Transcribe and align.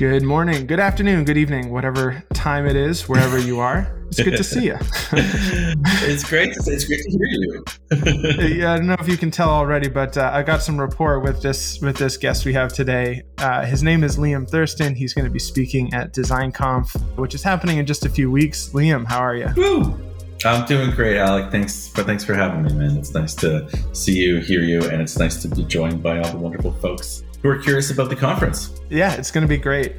Good 0.00 0.22
morning, 0.22 0.66
good 0.66 0.80
afternoon, 0.80 1.26
good 1.26 1.36
evening, 1.36 1.68
whatever 1.68 2.24
time 2.32 2.64
it 2.66 2.74
is, 2.74 3.06
wherever 3.06 3.38
you 3.38 3.60
are. 3.60 4.02
It's 4.06 4.22
good 4.22 4.34
to 4.34 4.42
see 4.42 4.64
you. 4.64 4.78
it's 5.12 6.24
great. 6.24 6.54
To, 6.54 6.72
it's 6.72 6.86
great 6.86 7.02
to 7.02 7.10
hear 7.10 7.26
you. 7.26 7.64
yeah, 8.62 8.72
I 8.72 8.76
don't 8.78 8.86
know 8.86 8.96
if 8.98 9.08
you 9.08 9.18
can 9.18 9.30
tell 9.30 9.50
already, 9.50 9.90
but 9.90 10.16
uh, 10.16 10.30
I 10.32 10.42
got 10.42 10.62
some 10.62 10.80
rapport 10.80 11.20
with 11.20 11.42
this 11.42 11.82
with 11.82 11.98
this 11.98 12.16
guest 12.16 12.46
we 12.46 12.54
have 12.54 12.72
today. 12.72 13.24
Uh, 13.36 13.66
his 13.66 13.82
name 13.82 14.02
is 14.02 14.16
Liam 14.16 14.48
Thurston. 14.48 14.94
He's 14.94 15.12
going 15.12 15.26
to 15.26 15.30
be 15.30 15.38
speaking 15.38 15.92
at 15.92 16.14
DesignConf, 16.14 17.18
which 17.18 17.34
is 17.34 17.42
happening 17.42 17.76
in 17.76 17.84
just 17.84 18.06
a 18.06 18.08
few 18.08 18.30
weeks. 18.30 18.70
Liam, 18.70 19.04
how 19.04 19.18
are 19.18 19.36
you? 19.36 19.48
Woo! 19.54 20.00
I'm 20.46 20.64
doing 20.64 20.92
great, 20.92 21.18
Alec. 21.18 21.52
Thanks, 21.52 21.90
but 21.94 22.06
thanks 22.06 22.24
for 22.24 22.32
having 22.32 22.62
me, 22.62 22.72
man. 22.72 22.96
It's 22.96 23.12
nice 23.12 23.34
to 23.34 23.68
see 23.92 24.16
you, 24.16 24.38
hear 24.38 24.62
you, 24.62 24.80
and 24.80 25.02
it's 25.02 25.18
nice 25.18 25.42
to 25.42 25.48
be 25.48 25.62
joined 25.64 26.02
by 26.02 26.20
all 26.20 26.32
the 26.32 26.38
wonderful 26.38 26.72
folks 26.72 27.22
who 27.42 27.48
are 27.48 27.58
curious 27.58 27.90
about 27.90 28.10
the 28.10 28.16
conference. 28.16 28.80
Yeah, 28.88 29.14
it's 29.14 29.30
going 29.30 29.42
to 29.42 29.48
be 29.48 29.58
great. 29.58 29.94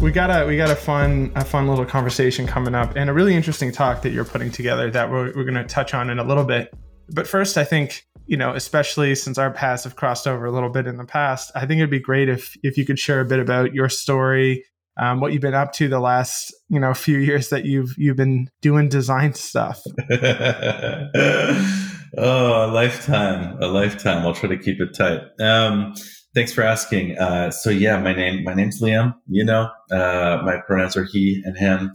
We 0.00 0.12
got 0.12 0.30
a 0.30 0.46
we 0.46 0.56
got 0.56 0.70
a 0.70 0.76
fun 0.76 1.32
a 1.34 1.44
fun 1.44 1.66
little 1.68 1.86
conversation 1.86 2.46
coming 2.46 2.74
up 2.74 2.96
and 2.96 3.08
a 3.08 3.12
really 3.12 3.34
interesting 3.34 3.72
talk 3.72 4.02
that 4.02 4.10
you're 4.10 4.26
putting 4.26 4.50
together 4.50 4.90
that 4.90 5.10
we're, 5.10 5.34
we're 5.34 5.44
going 5.44 5.54
to 5.54 5.64
touch 5.64 5.94
on 5.94 6.10
in 6.10 6.18
a 6.18 6.24
little 6.24 6.44
bit. 6.44 6.72
But 7.08 7.26
first, 7.26 7.56
I 7.56 7.64
think 7.64 8.06
you 8.26 8.36
know, 8.36 8.52
especially 8.52 9.14
since 9.14 9.38
our 9.38 9.50
paths 9.50 9.84
have 9.84 9.96
crossed 9.96 10.26
over 10.26 10.44
a 10.44 10.50
little 10.50 10.68
bit 10.68 10.86
in 10.86 10.96
the 10.96 11.04
past, 11.04 11.50
I 11.54 11.60
think 11.60 11.78
it'd 11.78 11.90
be 11.90 12.00
great 12.00 12.28
if 12.28 12.56
if 12.62 12.76
you 12.76 12.84
could 12.84 12.98
share 12.98 13.20
a 13.20 13.24
bit 13.24 13.40
about 13.40 13.72
your 13.72 13.88
story, 13.88 14.64
um, 14.98 15.20
what 15.20 15.32
you've 15.32 15.42
been 15.42 15.54
up 15.54 15.72
to 15.74 15.88
the 15.88 16.00
last 16.00 16.54
you 16.68 16.78
know 16.78 16.92
few 16.92 17.18
years 17.18 17.48
that 17.48 17.64
you've 17.64 17.94
you've 17.96 18.16
been 18.16 18.50
doing 18.60 18.88
design 18.88 19.32
stuff. 19.34 19.82
oh, 22.16 22.66
a 22.66 22.70
lifetime, 22.70 23.60
a 23.62 23.66
lifetime. 23.66 24.26
I'll 24.26 24.34
try 24.34 24.48
to 24.48 24.58
keep 24.58 24.80
it 24.80 24.94
tight. 24.94 25.20
Um, 25.40 25.94
thanks 26.34 26.52
for 26.52 26.62
asking. 26.62 27.18
Uh, 27.18 27.50
so 27.50 27.70
yeah, 27.70 28.00
my 28.00 28.14
name, 28.14 28.44
my 28.44 28.54
name's 28.54 28.80
Liam. 28.80 29.14
You 29.28 29.44
know, 29.44 29.70
uh, 29.90 30.42
my 30.44 30.58
pronouns 30.66 30.96
are 30.96 31.04
he 31.04 31.42
and 31.44 31.56
him. 31.56 31.92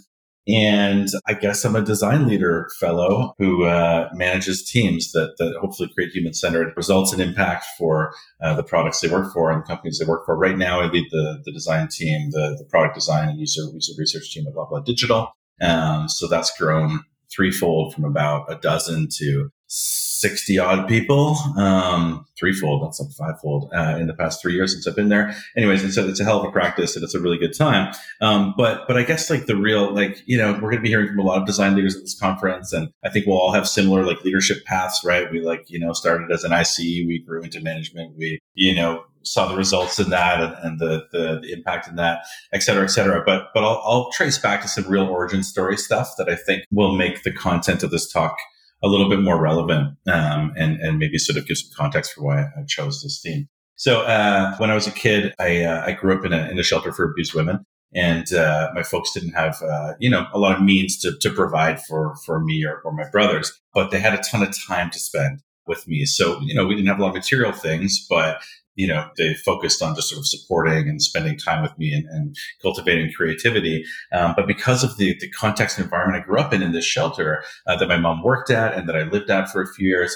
And 0.47 1.07
I 1.27 1.35
guess 1.35 1.63
I'm 1.63 1.75
a 1.75 1.83
design 1.83 2.27
leader 2.27 2.67
fellow 2.79 3.35
who 3.37 3.65
uh, 3.65 4.09
manages 4.13 4.67
teams 4.67 5.11
that, 5.11 5.35
that 5.37 5.55
hopefully 5.61 5.89
create 5.93 6.11
human 6.11 6.33
centered 6.33 6.73
results 6.75 7.13
and 7.13 7.21
impact 7.21 7.65
for 7.77 8.11
uh, 8.41 8.55
the 8.55 8.63
products 8.63 8.99
they 8.99 9.07
work 9.07 9.31
for 9.31 9.51
and 9.51 9.61
the 9.61 9.67
companies 9.67 9.99
they 9.99 10.05
work 10.05 10.25
for. 10.25 10.35
Right 10.35 10.57
now, 10.57 10.81
I 10.81 10.89
lead 10.89 11.05
the, 11.11 11.41
the 11.45 11.51
design 11.51 11.89
team, 11.89 12.31
the, 12.31 12.55
the 12.57 12.65
product 12.65 12.95
design 12.95 13.29
and 13.29 13.39
user, 13.39 13.61
user 13.71 13.93
research 13.99 14.33
team 14.33 14.47
at 14.47 14.55
Loblaw 14.55 14.83
Digital. 14.83 15.31
Um, 15.61 16.09
so 16.09 16.27
that's 16.27 16.57
grown 16.57 17.01
threefold 17.31 17.93
from 17.93 18.03
about 18.03 18.51
a 18.51 18.55
dozen 18.55 19.09
to 19.19 19.51
60 19.73 20.59
odd 20.59 20.87
people, 20.87 21.37
um, 21.57 22.25
threefold, 22.37 22.83
that's 22.83 22.99
like 22.99 23.11
fivefold, 23.11 23.71
uh, 23.73 23.95
in 23.97 24.07
the 24.07 24.13
past 24.13 24.41
three 24.41 24.53
years 24.53 24.73
since 24.73 24.85
I've 24.85 24.97
been 24.97 25.07
there. 25.07 25.33
Anyways, 25.55 25.81
and 25.81 25.93
so 25.93 26.05
it's 26.07 26.19
a 26.19 26.25
hell 26.25 26.41
of 26.41 26.45
a 26.45 26.51
practice 26.51 26.95
and 26.95 27.03
it's 27.05 27.15
a 27.15 27.21
really 27.21 27.37
good 27.37 27.57
time. 27.57 27.93
Um, 28.19 28.53
but, 28.57 28.85
but 28.85 28.97
I 28.97 29.03
guess 29.03 29.29
like 29.29 29.45
the 29.45 29.55
real, 29.55 29.93
like, 29.93 30.21
you 30.25 30.37
know, 30.37 30.51
we're 30.53 30.71
going 30.71 30.75
to 30.75 30.81
be 30.81 30.89
hearing 30.89 31.07
from 31.07 31.19
a 31.19 31.23
lot 31.23 31.39
of 31.39 31.47
design 31.47 31.75
leaders 31.75 31.95
at 31.95 32.01
this 32.01 32.19
conference. 32.19 32.73
And 32.73 32.89
I 33.05 33.09
think 33.09 33.25
we'll 33.25 33.37
all 33.37 33.53
have 33.53 33.65
similar 33.65 34.05
like 34.05 34.21
leadership 34.25 34.65
paths, 34.65 35.01
right? 35.05 35.31
We 35.31 35.39
like, 35.39 35.63
you 35.69 35.79
know, 35.79 35.93
started 35.93 36.29
as 36.31 36.43
an 36.43 36.51
IC, 36.51 37.07
we 37.07 37.23
grew 37.25 37.41
into 37.41 37.61
management, 37.61 38.17
we, 38.17 38.39
you 38.53 38.75
know, 38.75 39.05
saw 39.23 39.47
the 39.47 39.55
results 39.55 39.99
in 39.99 40.09
that 40.09 40.41
and, 40.41 40.55
and 40.63 40.79
the, 40.79 41.07
the, 41.11 41.39
the 41.41 41.53
impact 41.53 41.87
in 41.87 41.95
that, 41.95 42.23
et 42.53 42.61
cetera, 42.61 42.83
et 42.83 42.87
cetera. 42.87 43.23
But 43.25 43.49
but 43.53 43.63
I'll, 43.63 43.81
I'll 43.85 44.11
trace 44.11 44.37
back 44.37 44.61
to 44.63 44.67
some 44.67 44.87
real 44.87 45.05
origin 45.05 45.43
story 45.43 45.77
stuff 45.77 46.13
that 46.17 46.27
I 46.27 46.35
think 46.35 46.63
will 46.71 46.95
make 46.95 47.23
the 47.23 47.31
content 47.31 47.83
of 47.83 47.91
this 47.91 48.11
talk 48.11 48.35
a 48.83 48.87
little 48.87 49.09
bit 49.09 49.19
more 49.19 49.39
relevant 49.39 49.97
um, 50.07 50.53
and 50.57 50.79
and 50.79 50.97
maybe 50.97 51.17
sort 51.17 51.37
of 51.37 51.47
give 51.47 51.57
some 51.57 51.71
context 51.75 52.13
for 52.13 52.23
why 52.23 52.41
I 52.41 52.63
chose 52.67 53.01
this 53.01 53.21
theme. 53.23 53.47
So 53.75 54.01
uh, 54.01 54.55
when 54.57 54.69
I 54.69 54.75
was 54.75 54.87
a 54.87 54.91
kid, 54.91 55.33
I 55.39 55.63
uh, 55.63 55.83
I 55.85 55.93
grew 55.93 56.17
up 56.17 56.25
in 56.25 56.33
a 56.33 56.49
in 56.49 56.59
a 56.59 56.63
shelter 56.63 56.91
for 56.91 57.09
abused 57.09 57.33
women. 57.33 57.65
And 57.93 58.33
uh, 58.33 58.69
my 58.73 58.83
folks 58.83 59.11
didn't 59.11 59.33
have, 59.33 59.61
uh, 59.61 59.95
you 59.99 60.09
know, 60.09 60.25
a 60.33 60.39
lot 60.39 60.55
of 60.55 60.63
means 60.63 60.97
to, 60.99 61.17
to 61.17 61.29
provide 61.29 61.81
for 61.81 62.15
for 62.25 62.39
me 62.39 62.63
or, 62.65 62.79
or 62.85 62.93
my 62.93 63.09
brothers, 63.09 63.59
but 63.73 63.91
they 63.91 63.99
had 63.99 64.13
a 64.13 64.21
ton 64.23 64.41
of 64.41 64.55
time 64.65 64.89
to 64.91 64.99
spend 64.99 65.41
with 65.67 65.87
me. 65.87 66.05
So, 66.05 66.39
you 66.41 66.53
know, 66.53 66.65
we 66.65 66.75
didn't 66.75 66.87
have 66.87 66.99
a 66.99 67.01
lot 67.01 67.09
of 67.09 67.15
material 67.15 67.51
things, 67.51 68.05
but 68.09 68.41
you 68.75 68.87
know, 68.87 69.09
they 69.17 69.33
focused 69.33 69.81
on 69.81 69.95
just 69.95 70.09
sort 70.09 70.19
of 70.19 70.27
supporting 70.27 70.87
and 70.87 71.01
spending 71.01 71.37
time 71.37 71.61
with 71.61 71.77
me 71.77 71.91
and, 71.91 72.05
and 72.09 72.35
cultivating 72.61 73.11
creativity. 73.11 73.83
Um, 74.13 74.33
but 74.35 74.47
because 74.47 74.83
of 74.83 74.97
the, 74.97 75.15
the 75.19 75.29
context 75.29 75.77
and 75.77 75.85
environment 75.85 76.23
I 76.23 76.25
grew 76.25 76.39
up 76.39 76.53
in 76.53 76.61
in 76.61 76.71
this 76.71 76.85
shelter 76.85 77.43
uh, 77.67 77.75
that 77.75 77.89
my 77.89 77.97
mom 77.97 78.23
worked 78.23 78.49
at 78.49 78.73
and 78.73 78.87
that 78.87 78.95
I 78.95 79.03
lived 79.03 79.29
at 79.29 79.49
for 79.49 79.61
a 79.61 79.73
few 79.73 79.87
years, 79.87 80.15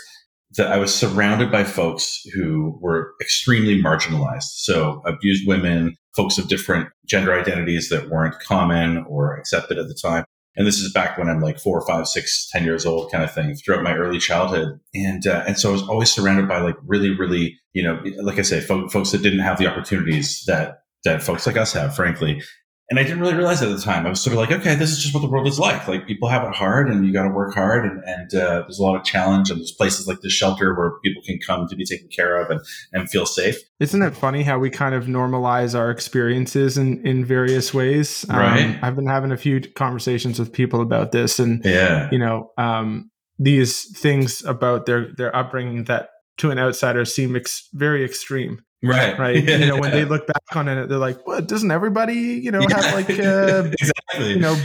that 0.58 0.72
I 0.72 0.78
was 0.78 0.96
surrounded 0.96 1.52
by 1.52 1.64
folks 1.64 2.22
who 2.34 2.78
were 2.82 3.14
extremely 3.22 3.82
marginalized. 3.82 4.44
So 4.44 5.02
abused 5.06 5.46
women, 5.46 5.96
folks 6.16 6.38
of 6.38 6.48
different 6.48 6.90
gender 7.06 7.38
identities 7.38 7.90
that 7.90 8.10
weren't 8.10 8.40
common 8.40 9.06
or 9.08 9.36
accepted 9.36 9.78
at 9.78 9.88
the 9.88 10.00
time. 10.02 10.24
And 10.58 10.66
this 10.66 10.80
is 10.80 10.94
back 10.94 11.18
when 11.18 11.30
I'm 11.30 11.42
like 11.42 11.60
four, 11.60 11.86
five, 11.86 12.08
six, 12.08 12.50
ten 12.50 12.64
years 12.64 12.86
old 12.86 13.12
kind 13.12 13.24
of 13.24 13.34
thing 13.34 13.56
throughout 13.56 13.84
my 13.84 13.96
early 13.96 14.20
childhood. 14.20 14.80
And, 14.94 15.28
uh, 15.28 15.44
and 15.48 15.58
so 15.58 15.70
I 15.70 15.74
was 15.74 15.88
always 15.88 16.12
surrounded 16.12 16.48
by 16.48 16.60
like 16.60 16.76
really, 16.86 17.10
really, 17.10 17.60
you 17.74 17.84
know, 17.84 18.02
like 18.22 18.40
I 18.40 18.44
say, 18.44 18.62
folks 18.62 19.12
that 19.12 19.22
didn't 19.22 19.40
have 19.40 19.58
the 19.58 19.68
opportunities 19.68 20.44
that, 20.48 20.80
that 21.04 21.22
folks 21.22 21.46
like 21.46 21.58
us 21.58 21.74
have, 21.74 21.96
frankly. 21.96 22.42
And 22.90 23.00
I 23.00 23.04
didn't 23.04 23.20
really 23.20 23.34
realize 23.34 23.64
at 23.64 23.70
the 23.70 23.82
time. 23.82 24.06
I 24.06 24.10
was 24.10 24.22
sort 24.22 24.34
of 24.34 24.40
like, 24.40 24.52
okay, 24.52 24.76
this 24.76 24.92
is 24.92 25.02
just 25.02 25.14
what 25.14 25.22
the 25.22 25.28
world 25.28 25.48
is 25.48 25.58
like. 25.58 25.88
Like 25.88 26.06
people 26.06 26.30
have 26.30 26.44
it 26.48 26.54
hard 26.54 26.88
and 26.88 27.04
you 27.04 27.12
got 27.12 27.24
to 27.24 27.30
work 27.30 27.56
hard. 27.56 27.84
And, 27.84 28.04
and 28.04 28.36
uh, 28.36 28.62
there's 28.62 28.78
a 28.78 28.84
lot 28.84 28.96
of 28.96 29.04
challenge. 29.04 29.50
And 29.50 29.60
there's 29.60 29.72
places 29.72 30.08
like 30.08 30.22
this 30.22 30.34
shelter 30.34 30.76
where 30.76 31.00
people 31.04 31.24
can 31.26 31.40
come 31.40 31.68
to 31.68 31.76
be 31.76 31.84
taken 31.84 32.08
care 32.10 32.40
of 32.40 32.52
and, 32.52 32.62
and 32.94 33.10
feel 33.10 33.26
safe. 33.26 33.58
Isn't 33.80 34.04
it 34.04 34.16
funny 34.16 34.44
how 34.44 34.60
we 34.60 34.70
kind 34.70 34.94
of 34.94 35.06
normalize 35.06 35.74
our 35.74 35.90
experiences 35.90 36.78
in, 36.78 37.06
in 37.06 37.26
various 37.26 37.74
ways? 37.74 38.24
Um, 38.30 38.38
right. 38.38 38.66
Um, 38.66 38.80
I've 38.84 38.96
been 38.96 39.08
having 39.08 39.32
a 39.32 39.38
few 39.38 39.62
conversations 39.62 40.38
with 40.38 40.54
people 40.54 40.82
about 40.82 41.12
this. 41.12 41.40
And, 41.40 41.66
yeah. 41.66 42.08
you 42.12 42.20
know, 42.20 42.52
um, 42.60 43.10
these 43.40 43.98
things 43.98 44.46
about 44.46 44.86
their, 44.86 45.12
their 45.18 45.36
upbringing 45.36 45.86
that 45.86 46.10
to 46.38 46.52
an 46.52 46.60
outsider 46.60 47.04
seem 47.04 47.36
ex- 47.36 47.68
very 47.74 48.06
extreme. 48.06 48.62
Right. 48.86 49.18
Right. 49.18 49.44
you 49.44 49.66
know, 49.66 49.78
when 49.78 49.92
they 49.92 50.06
look 50.06 50.28
back 50.28 50.56
on 50.56 50.68
it, 50.68 50.88
they're 50.88 50.98
like, 50.98 51.26
"What? 51.26 51.48
Doesn't 51.48 51.72
everybody, 51.72 52.14
you 52.16 52.52
know, 52.52 52.62
have 52.62 52.94
like, 52.94 53.10
uh, 53.10 53.72
exactly. 53.80 54.34
you 54.34 54.40
know, 54.40 54.56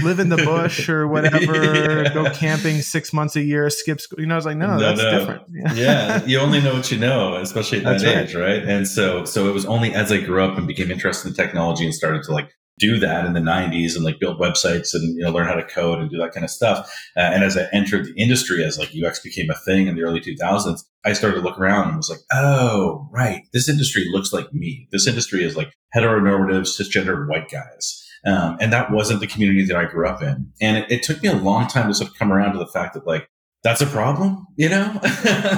live 0.00 0.18
in 0.18 0.28
the 0.28 0.36
bush 0.36 0.88
or 0.88 1.06
whatever, 1.08 2.02
yeah. 2.02 2.12
go 2.12 2.30
camping 2.30 2.80
six 2.82 3.12
months 3.12 3.36
a 3.36 3.42
year, 3.42 3.68
skip 3.70 4.00
school?" 4.00 4.20
You 4.20 4.26
know, 4.26 4.34
I 4.34 4.38
was 4.38 4.46
like, 4.46 4.56
"No, 4.56 4.76
no 4.76 4.78
that's 4.78 5.02
no. 5.02 5.18
different." 5.18 5.42
Yeah. 5.50 5.72
yeah. 5.74 6.24
you 6.24 6.38
only 6.38 6.60
know 6.60 6.74
what 6.74 6.90
you 6.90 6.98
know, 6.98 7.36
especially 7.36 7.78
at 7.78 7.84
that 7.84 8.00
that's 8.00 8.32
age, 8.32 8.34
right. 8.34 8.58
right? 8.58 8.62
And 8.62 8.86
so, 8.86 9.24
so 9.24 9.48
it 9.48 9.52
was 9.52 9.66
only 9.66 9.94
as 9.94 10.12
I 10.12 10.20
grew 10.20 10.42
up 10.42 10.58
and 10.58 10.66
became 10.66 10.90
interested 10.90 11.28
in 11.28 11.34
technology 11.34 11.84
and 11.84 11.94
started 11.94 12.22
to 12.24 12.32
like 12.32 12.50
do 12.80 12.98
that 12.98 13.26
in 13.26 13.34
the 13.34 13.40
90s 13.40 13.94
and 13.94 14.04
like 14.04 14.18
build 14.18 14.40
websites 14.40 14.94
and 14.94 15.16
you 15.16 15.22
know 15.22 15.30
learn 15.30 15.46
how 15.46 15.54
to 15.54 15.62
code 15.62 16.00
and 16.00 16.10
do 16.10 16.16
that 16.16 16.32
kind 16.32 16.44
of 16.44 16.50
stuff 16.50 16.90
uh, 17.16 17.20
and 17.20 17.44
as 17.44 17.56
i 17.56 17.68
entered 17.72 18.06
the 18.06 18.14
industry 18.16 18.64
as 18.64 18.78
like 18.78 18.90
ux 19.04 19.20
became 19.20 19.50
a 19.50 19.54
thing 19.54 19.86
in 19.86 19.94
the 19.94 20.02
early 20.02 20.20
2000s 20.20 20.82
i 21.04 21.12
started 21.12 21.36
to 21.36 21.42
look 21.42 21.58
around 21.58 21.88
and 21.88 21.96
was 21.96 22.10
like 22.10 22.20
oh 22.32 23.08
right. 23.10 23.42
This 23.52 23.68
industry 23.68 24.04
looks 24.10 24.32
like 24.32 24.52
me. 24.52 24.88
This 24.92 25.06
industry 25.06 25.44
is 25.44 25.56
like 25.56 25.72
heteronormative 25.94 26.62
cisgender 26.62 27.28
white 27.28 27.50
guys. 27.50 28.06
Um, 28.26 28.58
and 28.60 28.72
that 28.72 28.90
wasn't 28.90 29.20
the 29.20 29.26
community 29.26 29.64
that 29.66 29.76
i 29.76 29.86
grew 29.86 30.06
up 30.06 30.22
in. 30.22 30.52
And 30.60 30.76
it, 30.78 30.90
it, 30.90 31.02
took 31.02 31.22
me 31.22 31.30
a 31.30 31.34
long 31.34 31.66
time 31.68 31.88
to 31.88 31.94
sort 31.94 32.10
of 32.10 32.16
come 32.16 32.30
around 32.30 32.52
to 32.52 32.58
the 32.58 32.66
fact 32.66 32.94
that 32.94 33.06
like 33.06 33.28
that's 33.62 33.80
a 33.80 33.86
problem, 33.86 34.46
you 34.56 34.68
know, 34.68 34.92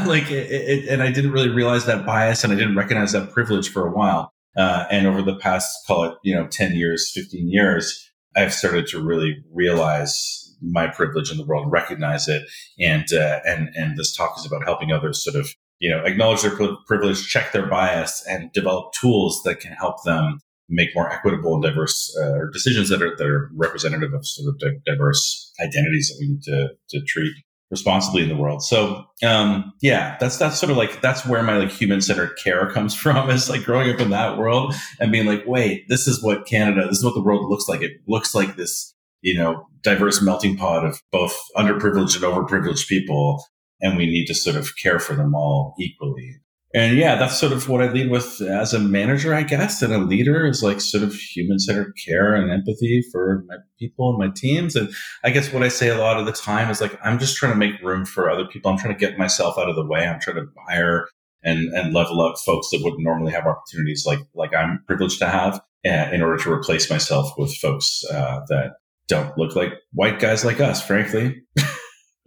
like, 0.06 0.30
it, 0.30 0.50
it, 0.50 0.88
and 0.88 1.02
I 1.02 1.12
didn't 1.12 1.32
really 1.32 1.50
realize 1.50 1.86
that 1.86 2.04
bias 2.04 2.42
and 2.42 2.52
I 2.52 2.56
didn't 2.56 2.76
recognize 2.76 3.12
that 3.12 3.30
privilege 3.30 3.68
for 3.68 3.86
a 3.86 3.92
while. 3.92 4.32
Uh, 4.56 4.86
and 4.90 5.06
over 5.06 5.22
the 5.22 5.36
past, 5.36 5.72
call 5.86 6.04
it, 6.04 6.14
you 6.24 6.34
know, 6.34 6.46
10 6.48 6.74
years, 6.74 7.12
15 7.14 7.48
years, 7.48 8.10
I've 8.36 8.52
started 8.52 8.86
to 8.88 9.00
really 9.00 9.36
realize 9.52 10.41
my 10.62 10.86
privilege 10.88 11.30
in 11.30 11.36
the 11.36 11.44
world, 11.44 11.64
and 11.64 11.72
recognize 11.72 12.28
it. 12.28 12.42
And, 12.78 13.06
uh, 13.12 13.40
and, 13.44 13.68
and 13.74 13.96
this 13.96 14.14
talk 14.14 14.38
is 14.38 14.46
about 14.46 14.64
helping 14.64 14.92
others 14.92 15.22
sort 15.22 15.36
of, 15.36 15.54
you 15.78 15.90
know, 15.90 16.02
acknowledge 16.04 16.42
their 16.42 16.56
privilege, 16.86 17.28
check 17.28 17.52
their 17.52 17.66
bias 17.66 18.24
and 18.28 18.52
develop 18.52 18.92
tools 18.92 19.42
that 19.44 19.60
can 19.60 19.72
help 19.72 20.02
them 20.04 20.38
make 20.68 20.90
more 20.94 21.10
equitable 21.10 21.54
and 21.54 21.62
diverse 21.62 22.16
uh, 22.22 22.46
decisions 22.52 22.88
that 22.88 23.02
are, 23.02 23.16
that 23.16 23.26
are 23.26 23.50
representative 23.54 24.14
of 24.14 24.26
sort 24.26 24.54
of 24.54 24.84
diverse 24.84 25.52
identities 25.60 26.08
that 26.08 26.16
we 26.20 26.28
need 26.28 26.42
to, 26.42 26.68
to 26.88 27.04
treat 27.06 27.34
responsibly 27.72 28.22
in 28.22 28.28
the 28.28 28.36
world. 28.36 28.62
So 28.62 29.06
um, 29.24 29.72
yeah, 29.80 30.16
that's 30.20 30.36
that's 30.36 30.60
sort 30.60 30.70
of 30.70 30.76
like 30.76 31.00
that's 31.00 31.26
where 31.26 31.42
my 31.42 31.56
like 31.56 31.70
human 31.70 32.02
centered 32.02 32.36
care 32.36 32.70
comes 32.70 32.94
from. 33.02 33.28
Is 33.30 33.50
like 33.50 33.64
growing 33.64 33.92
up 33.92 33.98
in 33.98 34.10
that 34.10 34.38
world 34.38 34.74
and 35.00 35.10
being 35.10 35.26
like, 35.26 35.44
wait, 35.46 35.88
this 35.88 36.06
is 36.06 36.22
what 36.22 36.46
Canada, 36.46 36.86
this 36.86 36.98
is 36.98 37.04
what 37.04 37.14
the 37.14 37.22
world 37.22 37.50
looks 37.50 37.68
like. 37.68 37.80
It 37.80 37.92
looks 38.06 38.34
like 38.34 38.54
this, 38.54 38.94
you 39.22 39.34
know, 39.34 39.66
diverse 39.82 40.20
melting 40.20 40.56
pot 40.56 40.84
of 40.84 41.00
both 41.10 41.38
underprivileged 41.56 42.16
and 42.16 42.24
overprivileged 42.24 42.88
people, 42.88 43.44
and 43.80 43.96
we 43.96 44.06
need 44.06 44.26
to 44.26 44.34
sort 44.34 44.56
of 44.56 44.76
care 44.76 44.98
for 44.98 45.14
them 45.14 45.34
all 45.34 45.74
equally 45.78 46.42
and 46.74 46.96
yeah, 46.96 47.16
that's 47.16 47.38
sort 47.38 47.52
of 47.52 47.68
what 47.68 47.82
I 47.82 47.92
lead 47.92 48.10
with 48.10 48.40
as 48.40 48.72
a 48.72 48.78
manager, 48.78 49.34
I 49.34 49.42
guess, 49.42 49.82
and 49.82 49.92
a 49.92 49.98
leader 49.98 50.46
is 50.46 50.62
like 50.62 50.80
sort 50.80 51.02
of 51.02 51.14
human 51.14 51.58
centered 51.58 51.94
care 52.02 52.34
and 52.34 52.50
empathy 52.50 53.04
for 53.12 53.44
my 53.46 53.56
people 53.78 54.08
and 54.08 54.18
my 54.18 54.32
teams. 54.34 54.74
And 54.74 54.90
I 55.22 55.30
guess 55.30 55.52
what 55.52 55.62
I 55.62 55.68
say 55.68 55.88
a 55.88 55.98
lot 55.98 56.18
of 56.18 56.24
the 56.24 56.32
time 56.32 56.70
is 56.70 56.80
like, 56.80 56.98
I'm 57.04 57.18
just 57.18 57.36
trying 57.36 57.52
to 57.52 57.58
make 57.58 57.82
room 57.82 58.06
for 58.06 58.30
other 58.30 58.46
people. 58.46 58.70
I'm 58.70 58.78
trying 58.78 58.94
to 58.94 58.98
get 58.98 59.18
myself 59.18 59.58
out 59.58 59.68
of 59.68 59.76
the 59.76 59.86
way. 59.86 60.06
I'm 60.06 60.20
trying 60.20 60.36
to 60.36 60.46
hire 60.66 61.08
and 61.44 61.74
and 61.74 61.92
level 61.92 62.22
up 62.22 62.36
folks 62.38 62.70
that 62.70 62.80
wouldn't 62.82 63.02
normally 63.02 63.32
have 63.32 63.46
opportunities 63.46 64.04
like 64.06 64.20
like 64.34 64.54
I'm 64.54 64.82
privileged 64.86 65.18
to 65.18 65.28
have 65.28 65.60
uh, 65.84 66.08
in 66.12 66.22
order 66.22 66.42
to 66.44 66.52
replace 66.52 66.88
myself 66.88 67.32
with 67.36 67.52
folks 67.56 68.02
uh, 68.10 68.40
that 68.48 68.76
don't 69.08 69.36
look 69.36 69.56
like 69.56 69.72
white 69.92 70.18
guys 70.18 70.44
like 70.44 70.60
us, 70.60 70.84
frankly. 70.84 71.42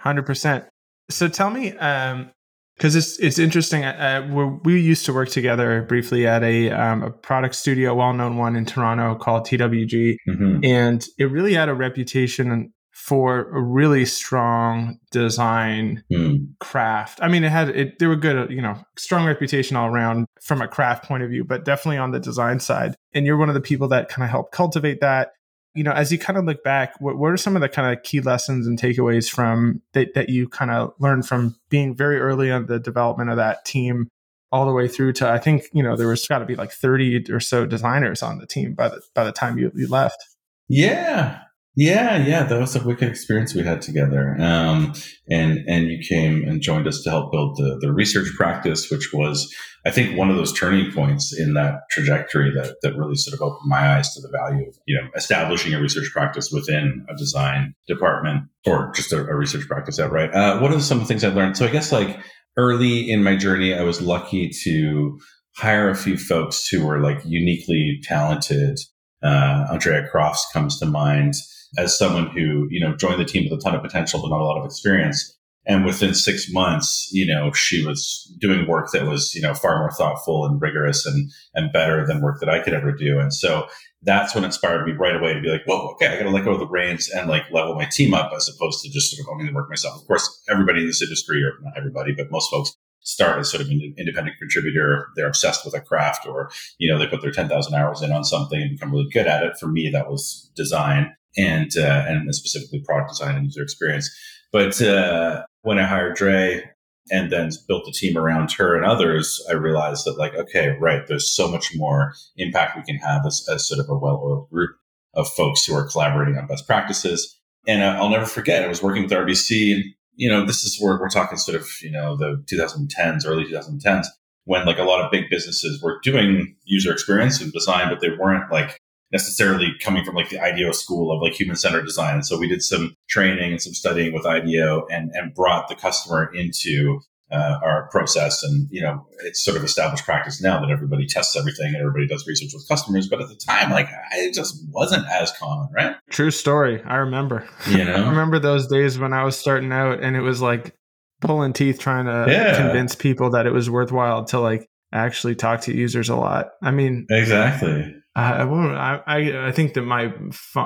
Hundred 0.00 0.26
percent. 0.26 0.64
So 1.10 1.28
tell 1.28 1.50
me, 1.50 1.76
um, 1.76 2.30
because 2.76 2.94
it's 2.94 3.18
it's 3.18 3.38
interesting. 3.38 3.84
Uh, 3.84 4.24
uh 4.30 4.58
we 4.64 4.80
used 4.80 5.04
to 5.06 5.12
work 5.12 5.28
together 5.28 5.82
briefly 5.82 6.26
at 6.26 6.42
a 6.42 6.70
um, 6.70 7.02
a 7.02 7.10
product 7.10 7.56
studio, 7.56 7.94
well 7.94 8.12
known 8.12 8.36
one 8.36 8.54
in 8.56 8.64
Toronto 8.64 9.16
called 9.16 9.46
TWG, 9.46 10.16
mm-hmm. 10.28 10.64
and 10.64 11.04
it 11.18 11.24
really 11.24 11.54
had 11.54 11.68
a 11.68 11.74
reputation 11.74 12.72
for 12.92 13.48
a 13.56 13.62
really 13.62 14.04
strong 14.04 14.98
design 15.12 16.02
mm. 16.12 16.46
craft. 16.58 17.20
I 17.22 17.28
mean, 17.28 17.44
it 17.44 17.50
had 17.50 17.68
it. 17.70 17.98
They 17.98 18.06
were 18.06 18.16
good, 18.16 18.50
you 18.50 18.60
know, 18.60 18.74
strong 18.96 19.24
reputation 19.24 19.76
all 19.76 19.88
around 19.88 20.26
from 20.42 20.60
a 20.60 20.68
craft 20.68 21.04
point 21.04 21.22
of 21.22 21.30
view, 21.30 21.44
but 21.44 21.64
definitely 21.64 21.98
on 21.98 22.10
the 22.10 22.20
design 22.20 22.60
side. 22.60 22.94
And 23.14 23.24
you're 23.24 23.36
one 23.36 23.48
of 23.48 23.54
the 23.54 23.60
people 23.60 23.88
that 23.88 24.08
kind 24.08 24.24
of 24.24 24.30
helped 24.30 24.52
cultivate 24.52 25.00
that 25.00 25.30
you 25.78 25.84
know, 25.84 25.92
as 25.92 26.10
you 26.10 26.18
kind 26.18 26.36
of 26.36 26.44
look 26.44 26.64
back, 26.64 27.00
what, 27.00 27.16
what 27.16 27.30
are 27.30 27.36
some 27.36 27.54
of 27.54 27.62
the 27.62 27.68
kind 27.68 27.96
of 27.96 28.02
key 28.02 28.20
lessons 28.20 28.66
and 28.66 28.80
takeaways 28.80 29.30
from 29.30 29.80
that, 29.92 30.12
that 30.14 30.28
you 30.28 30.48
kind 30.48 30.72
of 30.72 30.92
learned 30.98 31.24
from 31.24 31.54
being 31.68 31.94
very 31.94 32.18
early 32.18 32.50
on 32.50 32.66
the 32.66 32.80
development 32.80 33.30
of 33.30 33.36
that 33.36 33.64
team 33.64 34.08
all 34.50 34.66
the 34.66 34.72
way 34.72 34.88
through 34.88 35.12
to 35.12 35.28
I 35.28 35.38
think, 35.38 35.64
you 35.72 35.82
know, 35.82 35.94
there 35.94 36.08
was 36.08 36.26
got 36.26 36.40
to 36.40 36.46
be 36.46 36.56
like 36.56 36.72
30 36.72 37.30
or 37.30 37.38
so 37.38 37.64
designers 37.64 38.24
on 38.24 38.38
the 38.38 38.46
team 38.46 38.74
by 38.74 38.88
the 38.88 39.00
by 39.14 39.22
the 39.22 39.30
time 39.30 39.56
you, 39.56 39.70
you 39.76 39.86
left. 39.86 40.24
Yeah. 40.68 41.42
Yeah, 41.80 42.16
yeah, 42.16 42.42
that 42.42 42.58
was 42.58 42.74
a 42.74 42.82
wicked 42.82 43.08
experience 43.08 43.54
we 43.54 43.62
had 43.62 43.80
together. 43.80 44.36
Um, 44.40 44.94
and 45.30 45.60
and 45.68 45.86
you 45.86 46.00
came 46.00 46.42
and 46.42 46.60
joined 46.60 46.88
us 46.88 47.02
to 47.02 47.10
help 47.10 47.30
build 47.30 47.56
the 47.56 47.78
the 47.80 47.92
research 47.92 48.26
practice, 48.36 48.90
which 48.90 49.12
was, 49.12 49.48
I 49.86 49.92
think, 49.92 50.18
one 50.18 50.28
of 50.28 50.34
those 50.34 50.52
turning 50.52 50.90
points 50.90 51.32
in 51.38 51.54
that 51.54 51.82
trajectory 51.92 52.52
that 52.52 52.78
that 52.82 52.96
really 52.96 53.14
sort 53.14 53.34
of 53.34 53.42
opened 53.42 53.68
my 53.70 53.96
eyes 53.96 54.12
to 54.14 54.20
the 54.20 54.28
value 54.28 54.66
of 54.66 54.74
you 54.88 55.00
know 55.00 55.08
establishing 55.14 55.72
a 55.72 55.80
research 55.80 56.10
practice 56.12 56.50
within 56.50 57.06
a 57.08 57.16
design 57.16 57.76
department 57.86 58.46
or 58.66 58.90
just 58.96 59.12
a, 59.12 59.18
a 59.18 59.36
research 59.36 59.68
practice 59.68 60.00
outright. 60.00 60.34
Uh, 60.34 60.58
what 60.58 60.72
are 60.72 60.80
some 60.80 60.98
of 60.98 61.04
the 61.04 61.06
things 61.06 61.22
I 61.22 61.28
learned? 61.28 61.56
So 61.56 61.64
I 61.64 61.70
guess 61.70 61.92
like 61.92 62.18
early 62.56 63.08
in 63.08 63.22
my 63.22 63.36
journey, 63.36 63.72
I 63.72 63.82
was 63.82 64.02
lucky 64.02 64.50
to 64.64 65.16
hire 65.54 65.90
a 65.90 65.94
few 65.94 66.16
folks 66.18 66.66
who 66.66 66.84
were 66.84 66.98
like 66.98 67.20
uniquely 67.24 68.00
talented. 68.02 68.80
Uh, 69.22 69.66
Andrea 69.70 70.08
Crofts 70.12 70.44
comes 70.52 70.80
to 70.80 70.86
mind 70.86 71.34
as 71.76 71.98
someone 71.98 72.28
who, 72.28 72.66
you 72.70 72.80
know, 72.80 72.96
joined 72.96 73.20
the 73.20 73.24
team 73.24 73.48
with 73.48 73.58
a 73.58 73.62
ton 73.62 73.74
of 73.74 73.82
potential, 73.82 74.20
but 74.20 74.28
not 74.28 74.40
a 74.40 74.44
lot 74.44 74.58
of 74.58 74.64
experience. 74.64 75.34
And 75.66 75.84
within 75.84 76.14
six 76.14 76.50
months, 76.50 77.10
you 77.12 77.26
know, 77.26 77.52
she 77.52 77.84
was 77.84 78.34
doing 78.40 78.66
work 78.66 78.90
that 78.92 79.06
was, 79.06 79.34
you 79.34 79.42
know, 79.42 79.52
far 79.52 79.80
more 79.80 79.90
thoughtful 79.90 80.46
and 80.46 80.60
rigorous 80.62 81.04
and, 81.04 81.30
and 81.54 81.72
better 81.72 82.06
than 82.06 82.22
work 82.22 82.40
that 82.40 82.48
I 82.48 82.60
could 82.60 82.72
ever 82.72 82.90
do. 82.90 83.18
And 83.18 83.34
so 83.34 83.66
that's 84.02 84.34
what 84.34 84.44
inspired 84.44 84.86
me 84.86 84.92
right 84.92 85.14
away 85.14 85.34
to 85.34 85.40
be 85.42 85.50
like, 85.50 85.66
whoa, 85.66 85.90
okay, 85.90 86.06
I 86.06 86.16
got 86.16 86.22
to 86.22 86.30
let 86.30 86.44
go 86.44 86.52
of 86.52 86.60
the 86.60 86.66
reins 86.66 87.10
and 87.10 87.28
like 87.28 87.50
level 87.50 87.74
my 87.74 87.84
team 87.84 88.14
up 88.14 88.32
as 88.34 88.48
opposed 88.48 88.82
to 88.82 88.90
just 88.90 89.14
sort 89.14 89.26
of 89.26 89.34
owning 89.34 89.46
the 89.46 89.52
work 89.52 89.68
myself. 89.68 90.00
Of 90.00 90.06
course, 90.06 90.42
everybody 90.48 90.80
in 90.80 90.86
this 90.86 91.02
industry, 91.02 91.42
or 91.42 91.52
not 91.60 91.76
everybody, 91.76 92.14
but 92.16 92.30
most 92.30 92.50
folks 92.50 92.74
start 93.00 93.38
as 93.38 93.50
sort 93.50 93.62
of 93.62 93.68
an 93.68 93.94
independent 93.98 94.38
contributor. 94.38 95.08
They're 95.16 95.28
obsessed 95.28 95.66
with 95.66 95.74
a 95.74 95.80
craft 95.80 96.26
or, 96.26 96.50
you 96.78 96.90
know, 96.90 96.98
they 96.98 97.06
put 97.06 97.20
their 97.20 97.30
10,000 97.30 97.74
hours 97.74 98.02
in 98.02 98.12
on 98.12 98.24
something 98.24 98.60
and 98.60 98.70
become 98.70 98.90
really 98.90 99.08
good 99.12 99.26
at 99.26 99.42
it. 99.42 99.58
For 99.58 99.66
me, 99.66 99.90
that 99.92 100.08
was 100.08 100.50
design 100.56 101.14
and 101.38 101.70
uh, 101.78 102.04
and 102.06 102.34
specifically 102.34 102.80
product 102.80 103.10
design 103.10 103.36
and 103.36 103.44
user 103.46 103.62
experience. 103.62 104.10
But 104.52 104.82
uh, 104.82 105.44
when 105.62 105.78
I 105.78 105.84
hired 105.84 106.16
Dre 106.16 106.62
and 107.10 107.32
then 107.32 107.50
built 107.66 107.84
the 107.86 107.92
team 107.92 108.18
around 108.18 108.52
her 108.52 108.76
and 108.76 108.84
others, 108.84 109.42
I 109.48 109.54
realized 109.54 110.04
that 110.04 110.18
like, 110.18 110.34
okay, 110.34 110.76
right, 110.80 111.06
there's 111.06 111.34
so 111.34 111.50
much 111.50 111.74
more 111.74 112.12
impact 112.36 112.76
we 112.76 112.82
can 112.82 112.96
have 112.96 113.24
as, 113.26 113.46
as 113.50 113.66
sort 113.66 113.80
of 113.80 113.88
a 113.88 113.96
well-oiled 113.96 114.50
group 114.50 114.72
of 115.14 115.28
folks 115.28 115.64
who 115.64 115.74
are 115.74 115.88
collaborating 115.88 116.36
on 116.36 116.46
best 116.46 116.66
practices. 116.66 117.38
And 117.66 117.82
uh, 117.82 117.96
I'll 117.98 118.10
never 118.10 118.26
forget, 118.26 118.64
I 118.64 118.68
was 118.68 118.82
working 118.82 119.02
with 119.02 119.12
RBC. 119.12 119.82
You 120.16 120.28
know, 120.28 120.44
this 120.44 120.64
is 120.64 120.78
where 120.80 120.98
we're 120.98 121.08
talking 121.08 121.38
sort 121.38 121.56
of, 121.60 121.68
you 121.82 121.90
know, 121.90 122.16
the 122.16 122.42
2010s, 122.50 123.26
early 123.26 123.44
2010s, 123.44 124.06
when 124.44 124.66
like 124.66 124.78
a 124.78 124.84
lot 124.84 125.02
of 125.02 125.10
big 125.10 125.30
businesses 125.30 125.82
were 125.82 126.00
doing 126.02 126.56
user 126.64 126.92
experience 126.92 127.40
and 127.40 127.52
design, 127.52 127.88
but 127.88 128.00
they 128.00 128.10
weren't 128.10 128.50
like 128.50 128.80
necessarily 129.12 129.72
coming 129.80 130.04
from 130.04 130.14
like 130.14 130.28
the 130.28 130.40
IDEO 130.40 130.72
school 130.72 131.10
of 131.10 131.22
like 131.22 131.38
human 131.38 131.56
centered 131.56 131.84
design. 131.84 132.16
And 132.16 132.26
so 132.26 132.38
we 132.38 132.48
did 132.48 132.62
some 132.62 132.94
training 133.08 133.52
and 133.52 133.62
some 133.62 133.72
studying 133.72 134.12
with 134.12 134.26
IDEO 134.26 134.86
and, 134.90 135.10
and 135.14 135.34
brought 135.34 135.68
the 135.68 135.74
customer 135.74 136.30
into 136.34 137.00
uh, 137.30 137.58
our 137.62 137.88
process. 137.90 138.42
And, 138.42 138.68
you 138.70 138.82
know, 138.82 139.06
it's 139.24 139.42
sort 139.42 139.56
of 139.56 139.64
established 139.64 140.04
practice 140.04 140.42
now 140.42 140.60
that 140.60 140.70
everybody 140.70 141.06
tests 141.06 141.36
everything 141.36 141.68
and 141.68 141.76
everybody 141.76 142.06
does 142.06 142.26
research 142.26 142.50
with 142.54 142.66
customers. 142.68 143.08
But 143.08 143.20
at 143.20 143.28
the 143.28 143.36
time, 143.36 143.70
like, 143.70 143.88
it 144.12 144.34
just 144.34 144.62
wasn't 144.70 145.06
as 145.08 145.32
common, 145.32 145.68
right? 145.74 145.96
True 146.10 146.30
story. 146.30 146.82
I 146.82 146.96
remember. 146.96 147.46
You 147.68 147.84
know, 147.84 147.94
I 148.04 148.08
remember 148.08 148.38
those 148.38 148.66
days 148.66 148.98
when 148.98 149.12
I 149.12 149.24
was 149.24 149.36
starting 149.36 149.72
out 149.72 150.02
and 150.02 150.16
it 150.16 150.22
was 150.22 150.40
like 150.40 150.74
pulling 151.20 151.52
teeth 151.52 151.78
trying 151.78 152.06
to 152.06 152.32
yeah. 152.32 152.56
convince 152.56 152.94
people 152.94 153.30
that 153.30 153.46
it 153.46 153.52
was 153.52 153.68
worthwhile 153.68 154.24
to 154.26 154.40
like 154.40 154.68
actually 154.92 155.34
talk 155.34 155.62
to 155.62 155.74
users 155.74 156.08
a 156.08 156.16
lot. 156.16 156.50
I 156.62 156.70
mean, 156.70 157.06
exactly. 157.10 157.94
I 158.18 158.44
won't. 158.44 158.74
I, 158.76 159.46
I 159.46 159.52
think 159.52 159.74
that 159.74 159.82
my 159.82 160.12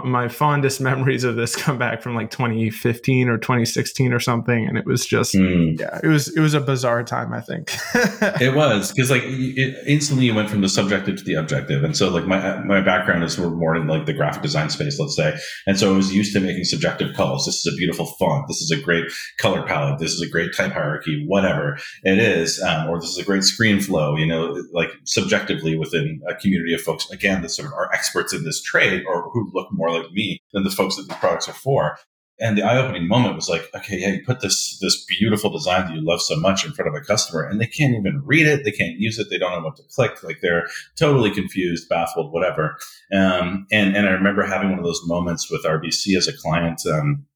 my 0.05 0.29
fondest 0.29 0.81
memories 0.91 1.23
of 1.23 1.37
this 1.37 1.55
come 1.55 1.77
back 1.77 2.01
from 2.01 2.15
like 2.15 2.31
2015 2.31 3.29
or 3.29 3.37
2016 3.37 4.13
or 4.13 4.21
something, 4.21 4.67
and 4.67 4.79
it 4.79 4.87
was 4.87 5.05
just 5.05 5.35
mm. 5.35 5.79
yeah, 5.79 6.01
it 6.03 6.07
was 6.07 6.35
it 6.35 6.41
was 6.41 6.55
a 6.55 6.61
bizarre 6.61 7.05
time. 7.05 7.33
I 7.33 7.41
think 7.41 7.71
it 8.41 8.55
was 8.55 8.93
because 8.93 9.11
like 9.11 9.23
it, 9.25 9.77
instantly 9.87 10.27
you 10.27 10.35
went 10.35 10.49
from 10.49 10.63
the 10.63 10.69
subjective 10.69 11.17
to 11.17 11.25
the 11.25 11.35
objective, 11.35 11.85
and 11.85 11.95
so 11.97 12.09
like 12.09 12.27
my 12.27 12.59
my 12.63 12.81
background 12.81 13.23
is 13.23 13.37
more 13.39 13.77
in 13.77 13.87
like 13.87 14.07
the 14.07 14.15
graphic 14.15 14.43
design 14.43 14.71
space, 14.71 14.99
let's 14.99 15.17
say, 15.17 15.37
and 15.67 15.79
so 15.79 15.93
I 15.93 15.97
was 15.97 16.15
used 16.15 16.33
to 16.33 16.41
making 16.41 16.65
subjective 16.65 17.15
calls. 17.15 17.45
This 17.45 17.67
is 17.67 17.73
a 17.73 17.77
beautiful 17.77 18.07
font. 18.19 18.47
This 18.49 18.63
is 18.63 18.71
a 18.71 18.81
great 18.81 19.05
color 19.39 19.63
palette. 19.67 19.99
This 19.99 20.13
is 20.13 20.23
a 20.23 20.29
great 20.29 20.57
type 20.57 20.73
hierarchy. 20.73 21.25
Whatever 21.27 21.77
it 22.03 22.19
is, 22.19 22.63
um, 22.63 22.89
or 22.89 22.99
this 22.99 23.11
is 23.11 23.19
a 23.19 23.25
great 23.25 23.45
screen 23.45 23.79
flow. 23.79 24.17
You 24.17 24.27
know, 24.27 24.57
like 24.73 24.91
subjectively 25.05 25.77
within 25.77 26.23
a 26.27 26.35
community 26.35 26.73
of 26.73 26.81
folks. 26.81 27.11
Again 27.11 27.42
that 27.43 27.51
sort 27.51 27.67
of 27.67 27.75
are 27.75 27.93
experts 27.93 28.33
in 28.33 28.45
this 28.45 28.63
trade 28.63 29.05
or 29.07 29.31
who 29.31 29.51
look 29.53 29.69
more 29.73 29.91
like 29.91 30.11
me 30.13 30.41
than 30.53 30.65
the 30.65 30.71
folks 30.71 30.97
that 30.97 31.09
these 31.09 31.19
products 31.19 31.49
are 31.49 31.55
for. 31.55 31.99
And 32.41 32.59
the 32.59 32.63
eye-opening 32.63 33.07
moment 33.07 33.37
was 33.37 33.49
like, 33.49 33.71
okay, 33.75 33.99
yeah, 33.99 34.09
you 34.09 34.25
put 34.25 34.41
this 34.41 34.79
this 34.81 35.05
beautiful 35.05 35.51
design 35.51 35.87
that 35.87 35.95
you 35.95 36.01
love 36.01 36.21
so 36.21 36.35
much 36.35 36.65
in 36.65 36.73
front 36.73 36.89
of 36.89 36.95
a 37.01 37.05
customer, 37.05 37.43
and 37.45 37.61
they 37.61 37.67
can't 37.67 37.95
even 37.95 38.23
read 38.25 38.47
it, 38.47 38.65
they 38.65 38.73
can't 38.73 38.99
use 38.99 39.19
it, 39.19 39.29
they 39.31 39.39
don't 39.39 39.53
know 39.53 39.65
what 39.65 39.77
to 39.77 39.83
click, 39.95 40.23
like 40.25 40.39
they're 40.41 40.67
totally 40.99 41.31
confused, 41.31 41.89
baffled, 41.89 42.33
whatever. 42.33 42.77
Um, 43.13 43.67
and 43.71 43.95
and 43.97 44.09
I 44.09 44.13
remember 44.13 44.43
having 44.45 44.71
one 44.71 44.79
of 44.79 44.85
those 44.85 45.03
moments 45.07 45.51
with 45.51 45.65
RBC 45.65 46.17
as 46.17 46.27
a 46.27 46.37
client. 46.37 46.81
Um, 46.87 47.27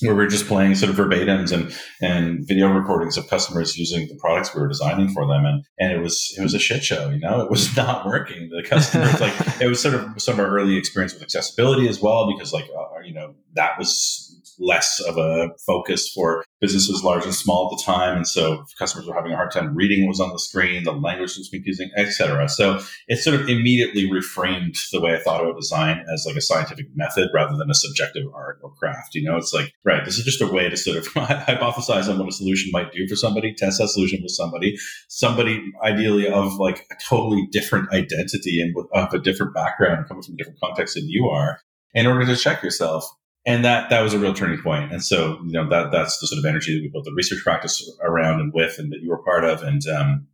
where 0.00 0.14
we 0.14 0.24
are 0.24 0.28
just 0.28 0.46
playing 0.46 0.74
sort 0.74 0.90
of 0.90 0.96
verbatims 0.96 1.52
and 1.52 1.74
and 2.00 2.46
video 2.46 2.68
recordings 2.68 3.16
of 3.16 3.28
customers 3.28 3.76
using 3.76 4.08
the 4.08 4.16
products 4.16 4.54
we 4.54 4.60
were 4.60 4.68
designing 4.68 5.08
for 5.08 5.26
them. 5.26 5.44
And 5.44 5.64
and 5.78 5.92
it 5.92 6.00
was 6.00 6.34
it 6.38 6.42
was 6.42 6.54
a 6.54 6.58
shit 6.58 6.82
show 6.82 7.10
you 7.10 7.20
know? 7.20 7.40
It 7.40 7.50
was 7.50 7.76
not 7.76 8.06
working. 8.06 8.50
The 8.50 8.66
customers 8.68 9.20
like 9.20 9.34
it 9.60 9.66
was 9.66 9.80
sort 9.80 9.94
of 9.94 10.20
some 10.20 10.34
of 10.34 10.40
our 10.40 10.58
early 10.58 10.76
experience 10.76 11.12
with 11.14 11.22
accessibility 11.22 11.88
as 11.88 12.00
well 12.00 12.32
because 12.32 12.52
like 12.52 12.68
uh, 12.76 13.00
you 13.04 13.14
know 13.14 13.34
that 13.54 13.78
was 13.78 14.26
less 14.58 15.00
of 15.00 15.16
a 15.16 15.50
focus 15.66 16.08
for 16.08 16.44
businesses 16.60 17.02
large 17.02 17.24
and 17.24 17.34
small 17.34 17.66
at 17.66 17.76
the 17.76 17.82
time. 17.82 18.16
And 18.16 18.26
so 18.26 18.64
customers 18.78 19.06
were 19.06 19.14
having 19.14 19.32
a 19.32 19.36
hard 19.36 19.50
time 19.50 19.74
reading 19.74 20.02
what 20.04 20.10
was 20.10 20.20
on 20.20 20.30
the 20.30 20.38
screen, 20.38 20.84
the 20.84 20.92
language 20.92 21.36
was 21.36 21.48
confusing, 21.48 21.90
etc. 21.96 22.48
So 22.48 22.80
it 23.08 23.16
sort 23.16 23.40
of 23.40 23.48
immediately 23.48 24.08
reframed 24.08 24.76
the 24.92 25.00
way 25.00 25.14
I 25.14 25.18
thought 25.18 25.42
about 25.42 25.56
design 25.56 26.04
as 26.12 26.24
like 26.26 26.36
a 26.36 26.40
scientific 26.40 26.86
method 26.94 27.30
rather 27.34 27.56
than 27.56 27.70
a 27.70 27.74
subjective 27.74 28.24
art 28.34 28.58
or 28.62 28.70
craft. 28.72 29.14
You 29.14 29.24
know, 29.24 29.36
it's 29.36 29.54
like, 29.54 29.72
right, 29.84 30.04
this 30.04 30.18
is 30.18 30.24
just 30.24 30.42
a 30.42 30.46
way 30.46 30.68
to 30.68 30.76
sort 30.76 30.98
of 30.98 31.06
hypothesize 31.14 32.08
on 32.08 32.18
what 32.18 32.28
a 32.28 32.32
solution 32.32 32.70
might 32.72 32.92
do 32.92 33.06
for 33.08 33.16
somebody, 33.16 33.54
test 33.54 33.78
that 33.78 33.88
solution 33.88 34.20
with 34.22 34.32
somebody, 34.32 34.76
somebody 35.08 35.72
ideally 35.82 36.28
of 36.28 36.56
like 36.56 36.86
a 36.90 36.94
totally 37.08 37.46
different 37.50 37.92
identity 37.92 38.60
and 38.60 38.74
with, 38.74 38.86
of 38.92 39.12
a 39.14 39.18
different 39.18 39.54
background 39.54 40.06
coming 40.08 40.22
from 40.22 40.34
a 40.34 40.36
different 40.36 40.60
context 40.60 40.94
than 40.94 41.08
you 41.08 41.28
are 41.28 41.60
in 41.94 42.06
order 42.06 42.26
to 42.26 42.36
check 42.36 42.62
yourself 42.62 43.04
and 43.46 43.64
that 43.64 43.90
that 43.90 44.02
was 44.02 44.14
a 44.14 44.18
real 44.18 44.34
turning 44.34 44.60
point. 44.62 44.92
And 44.92 45.02
so, 45.02 45.38
you 45.44 45.52
know, 45.52 45.68
that 45.68 45.90
that's 45.92 46.18
the 46.18 46.26
sort 46.26 46.38
of 46.38 46.44
energy 46.44 46.74
that 46.74 46.82
we 46.82 46.88
built 46.88 47.04
the 47.04 47.14
research 47.14 47.42
practice 47.42 47.90
around 48.02 48.40
and 48.40 48.52
with, 48.52 48.78
and 48.78 48.92
that 48.92 49.00
you 49.00 49.08
were 49.10 49.22
part 49.22 49.44
of. 49.44 49.62
And 49.62 49.82
um, 49.88 50.26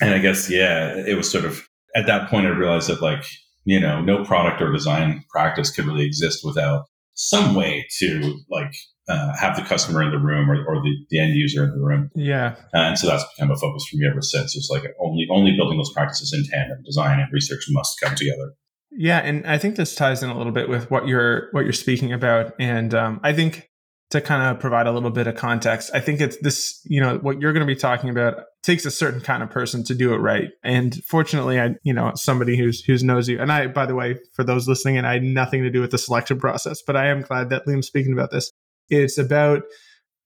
and 0.00 0.14
I 0.14 0.18
guess 0.18 0.50
yeah, 0.50 0.94
it 0.96 1.16
was 1.16 1.30
sort 1.30 1.44
of 1.44 1.66
at 1.94 2.06
that 2.06 2.28
point 2.30 2.46
I 2.46 2.50
realized 2.50 2.88
that 2.88 3.02
like 3.02 3.24
you 3.66 3.80
know, 3.80 4.00
no 4.00 4.24
product 4.24 4.62
or 4.62 4.72
design 4.72 5.24
practice 5.28 5.70
could 5.70 5.84
really 5.84 6.06
exist 6.06 6.42
without 6.44 6.84
some 7.14 7.54
way 7.54 7.84
to 7.98 8.38
like 8.48 8.72
uh, 9.08 9.36
have 9.36 9.56
the 9.56 9.62
customer 9.62 10.02
in 10.02 10.10
the 10.10 10.18
room 10.18 10.50
or, 10.50 10.64
or 10.66 10.82
the, 10.82 10.92
the 11.10 11.18
end 11.18 11.34
user 11.34 11.64
in 11.64 11.70
the 11.70 11.84
room. 11.84 12.10
Yeah. 12.14 12.54
Uh, 12.72 12.78
and 12.78 12.98
so 12.98 13.08
that's 13.08 13.24
become 13.36 13.50
a 13.50 13.56
focus 13.56 13.86
for 13.90 13.96
me 13.96 14.06
ever 14.08 14.22
since. 14.22 14.56
It's 14.56 14.70
like 14.70 14.84
only 15.00 15.26
only 15.30 15.56
building 15.56 15.78
those 15.78 15.92
practices 15.92 16.32
in 16.32 16.44
tandem. 16.48 16.82
Design 16.84 17.18
and 17.18 17.32
research 17.32 17.66
must 17.70 18.00
come 18.00 18.14
together. 18.14 18.54
Yeah, 18.96 19.18
and 19.18 19.46
I 19.46 19.58
think 19.58 19.76
this 19.76 19.94
ties 19.94 20.22
in 20.22 20.30
a 20.30 20.36
little 20.36 20.52
bit 20.52 20.68
with 20.68 20.90
what 20.90 21.06
you're 21.06 21.48
what 21.52 21.64
you're 21.64 21.72
speaking 21.72 22.12
about, 22.12 22.54
and 22.58 22.94
um, 22.94 23.20
I 23.22 23.32
think 23.32 23.68
to 24.10 24.20
kind 24.20 24.42
of 24.42 24.60
provide 24.60 24.86
a 24.86 24.92
little 24.92 25.10
bit 25.10 25.26
of 25.26 25.34
context, 25.34 25.90
I 25.92 26.00
think 26.00 26.20
it's 26.20 26.36
this, 26.38 26.80
you 26.84 27.00
know, 27.00 27.18
what 27.18 27.40
you're 27.40 27.52
going 27.52 27.66
to 27.66 27.72
be 27.72 27.78
talking 27.78 28.08
about 28.08 28.44
takes 28.62 28.86
a 28.86 28.90
certain 28.90 29.20
kind 29.20 29.42
of 29.42 29.50
person 29.50 29.82
to 29.84 29.94
do 29.94 30.14
it 30.14 30.18
right. 30.18 30.50
And 30.62 30.94
fortunately, 31.04 31.60
I, 31.60 31.74
you 31.82 31.92
know, 31.92 32.12
somebody 32.14 32.56
who's 32.56 32.84
who's 32.84 33.02
knows 33.02 33.28
you. 33.28 33.40
And 33.40 33.50
I, 33.50 33.66
by 33.66 33.84
the 33.84 33.96
way, 33.96 34.16
for 34.32 34.44
those 34.44 34.68
listening, 34.68 34.96
and 34.96 35.06
I 35.06 35.14
had 35.14 35.24
nothing 35.24 35.62
to 35.64 35.70
do 35.70 35.80
with 35.80 35.90
the 35.90 35.98
selection 35.98 36.38
process, 36.38 36.82
but 36.86 36.96
I 36.96 37.08
am 37.08 37.22
glad 37.22 37.50
that 37.50 37.66
Liam's 37.66 37.88
speaking 37.88 38.12
about 38.12 38.30
this. 38.30 38.52
It's 38.88 39.18
about, 39.18 39.64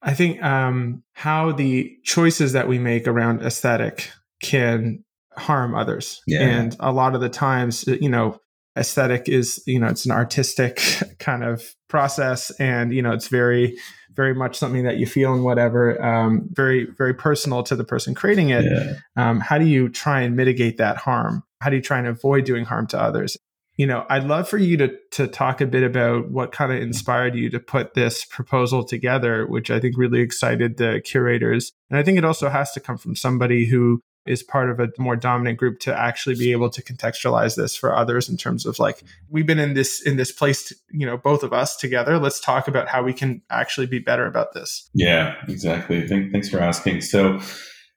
I 0.03 0.13
think, 0.13 0.43
um, 0.43 1.03
how 1.15 1.53
the 1.53 1.97
choices 2.05 2.53
that 2.53 2.69
we 2.69 2.79
make 2.79 3.09
around 3.09 3.41
aesthetic 3.41 4.11
can 4.43 5.05
harm 5.37 5.75
others. 5.75 6.21
Yeah. 6.27 6.43
And 6.43 6.77
a 6.81 6.93
lot 6.93 7.15
of 7.15 7.23
the 7.23 7.31
times, 7.31 7.87
you 7.87 8.11
know, 8.11 8.39
aesthetic 8.81 9.29
is 9.29 9.63
you 9.67 9.79
know 9.79 9.87
it's 9.87 10.07
an 10.07 10.11
artistic 10.11 10.83
kind 11.19 11.45
of 11.45 11.63
process 11.89 12.51
and 12.53 12.93
you 12.93 13.03
know 13.03 13.13
it's 13.13 13.29
very 13.29 13.79
very 14.17 14.35
much 14.35 14.59
something 14.59 14.83
that 14.85 14.97
you 14.97 15.07
feel 15.07 15.33
and 15.33 15.45
whatever 15.45 16.03
um, 16.05 16.49
very 16.51 16.89
very 16.99 17.15
personal 17.15 17.63
to 17.63 17.77
the 17.77 17.85
person 17.85 18.15
creating 18.15 18.51
it. 18.51 18.65
Yeah. 18.65 18.95
um, 19.17 19.39
how 19.39 19.59
do 19.59 19.67
you 19.67 19.89
try 19.89 20.23
and 20.23 20.35
mitigate 20.35 20.79
that 20.79 20.97
harm? 20.97 21.45
How 21.61 21.71
do 21.71 21.77
you 21.77 21.83
try 21.83 21.99
and 21.99 22.09
avoid 22.09 22.45
doing 22.45 22.65
harm 22.65 22.87
to 22.89 23.01
others? 23.01 23.37
You 23.77 23.87
know 23.87 24.05
i'd 24.11 24.25
love 24.25 24.47
for 24.49 24.59
you 24.59 24.77
to 24.79 24.95
to 25.13 25.27
talk 25.27 25.61
a 25.61 25.67
bit 25.67 25.83
about 25.83 26.31
what 26.31 26.53
kind 26.53 26.71
of 26.71 26.83
inspired 26.83 27.35
you 27.35 27.49
to 27.51 27.61
put 27.61 27.95
this 27.95 28.27
proposal 28.27 28.85
together 28.85 29.47
which 29.47 29.71
i 29.71 29.81
think 29.81 29.97
really 29.97 30.21
excited 30.21 30.77
the 30.77 31.01
curators. 31.03 31.73
And 31.89 31.99
i 31.99 32.03
think 32.03 32.19
it 32.19 32.25
also 32.25 32.51
has 32.51 32.73
to 32.73 32.81
come 32.81 32.99
from 32.99 33.17
somebody 33.17 33.67
who 33.67 34.03
is 34.27 34.43
part 34.43 34.71
of 34.71 34.79
a 34.81 34.89
more 34.99 35.17
dominant 35.17 35.59
group 35.59 35.79
to 35.81 35.99
actually 35.99 36.35
be 36.35 36.53
able 36.53 36.71
to 36.71 36.83
contextualize 36.83 37.57
this 37.57 37.75
for 37.75 37.95
others 37.95 38.29
in 38.29 38.37
terms 38.37 38.67
of 38.67 38.79
like 38.79 39.03
we've 39.29 39.47
been 39.47 39.59
in 39.59 39.75
this 39.75 40.01
in 40.03 40.17
this 40.17 40.31
place 40.31 40.73
you 40.91 41.07
know 41.07 41.17
both 41.17 41.43
of 41.43 41.53
us 41.53 41.77
together. 41.77 42.19
Let's 42.19 42.41
talk 42.41 42.69
about 42.69 42.89
how 42.89 43.03
we 43.03 43.13
can 43.13 43.43
actually 43.51 43.87
be 43.87 43.99
better 43.99 44.27
about 44.27 44.53
this. 44.55 44.89
Yeah 44.95 45.35
exactly. 45.49 46.07
Thank, 46.07 46.33
thanks 46.33 46.49
for 46.49 46.61
asking. 46.61 47.01
So 47.01 47.41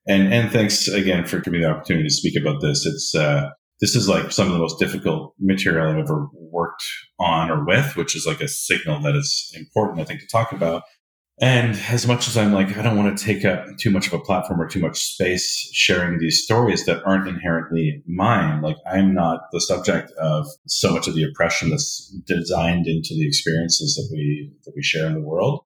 and 0.07 0.33
and 0.33 0.51
thanks 0.51 0.87
again 0.87 1.25
for 1.25 1.39
giving 1.39 1.59
me 1.59 1.65
the 1.65 1.71
opportunity 1.71 2.07
to 2.07 2.13
speak 2.13 2.39
about 2.39 2.61
this. 2.61 2.85
It's 2.85 3.13
uh 3.15 3.49
this 3.81 3.95
is 3.95 4.07
like 4.07 4.31
some 4.31 4.47
of 4.47 4.53
the 4.53 4.59
most 4.59 4.79
difficult 4.79 5.33
material 5.39 5.89
I've 5.89 5.97
ever 5.97 6.27
worked 6.33 6.83
on 7.19 7.51
or 7.51 7.65
with, 7.65 7.97
which 7.97 8.15
is 8.15 8.25
like 8.25 8.39
a 8.39 8.47
signal 8.47 9.01
that 9.01 9.15
is 9.15 9.51
important, 9.57 9.99
I 9.99 10.05
think, 10.05 10.21
to 10.21 10.27
talk 10.27 10.53
about. 10.53 10.83
And 11.43 11.77
as 11.89 12.07
much 12.07 12.29
as 12.29 12.37
I'm 12.37 12.53
like, 12.53 12.77
I 12.77 12.81
don't 12.81 12.95
want 12.95 13.17
to 13.17 13.25
take 13.25 13.43
up 13.43 13.65
too 13.77 13.91
much 13.91 14.07
of 14.07 14.13
a 14.13 14.19
platform 14.19 14.61
or 14.61 14.67
too 14.69 14.79
much 14.79 15.03
space 15.03 15.69
sharing 15.73 16.17
these 16.17 16.41
stories 16.41 16.85
that 16.85 17.03
aren't 17.03 17.27
inherently 17.27 18.01
mine, 18.07 18.61
like 18.61 18.77
I'm 18.89 19.13
not 19.13 19.51
the 19.51 19.59
subject 19.59 20.09
of 20.21 20.47
so 20.67 20.93
much 20.93 21.09
of 21.09 21.15
the 21.15 21.25
oppression 21.25 21.69
that's 21.69 22.07
designed 22.25 22.87
into 22.87 23.09
the 23.09 23.27
experiences 23.27 23.95
that 23.95 24.15
we, 24.15 24.53
that 24.63 24.71
we 24.73 24.81
share 24.81 25.05
in 25.05 25.15
the 25.15 25.21
world. 25.21 25.65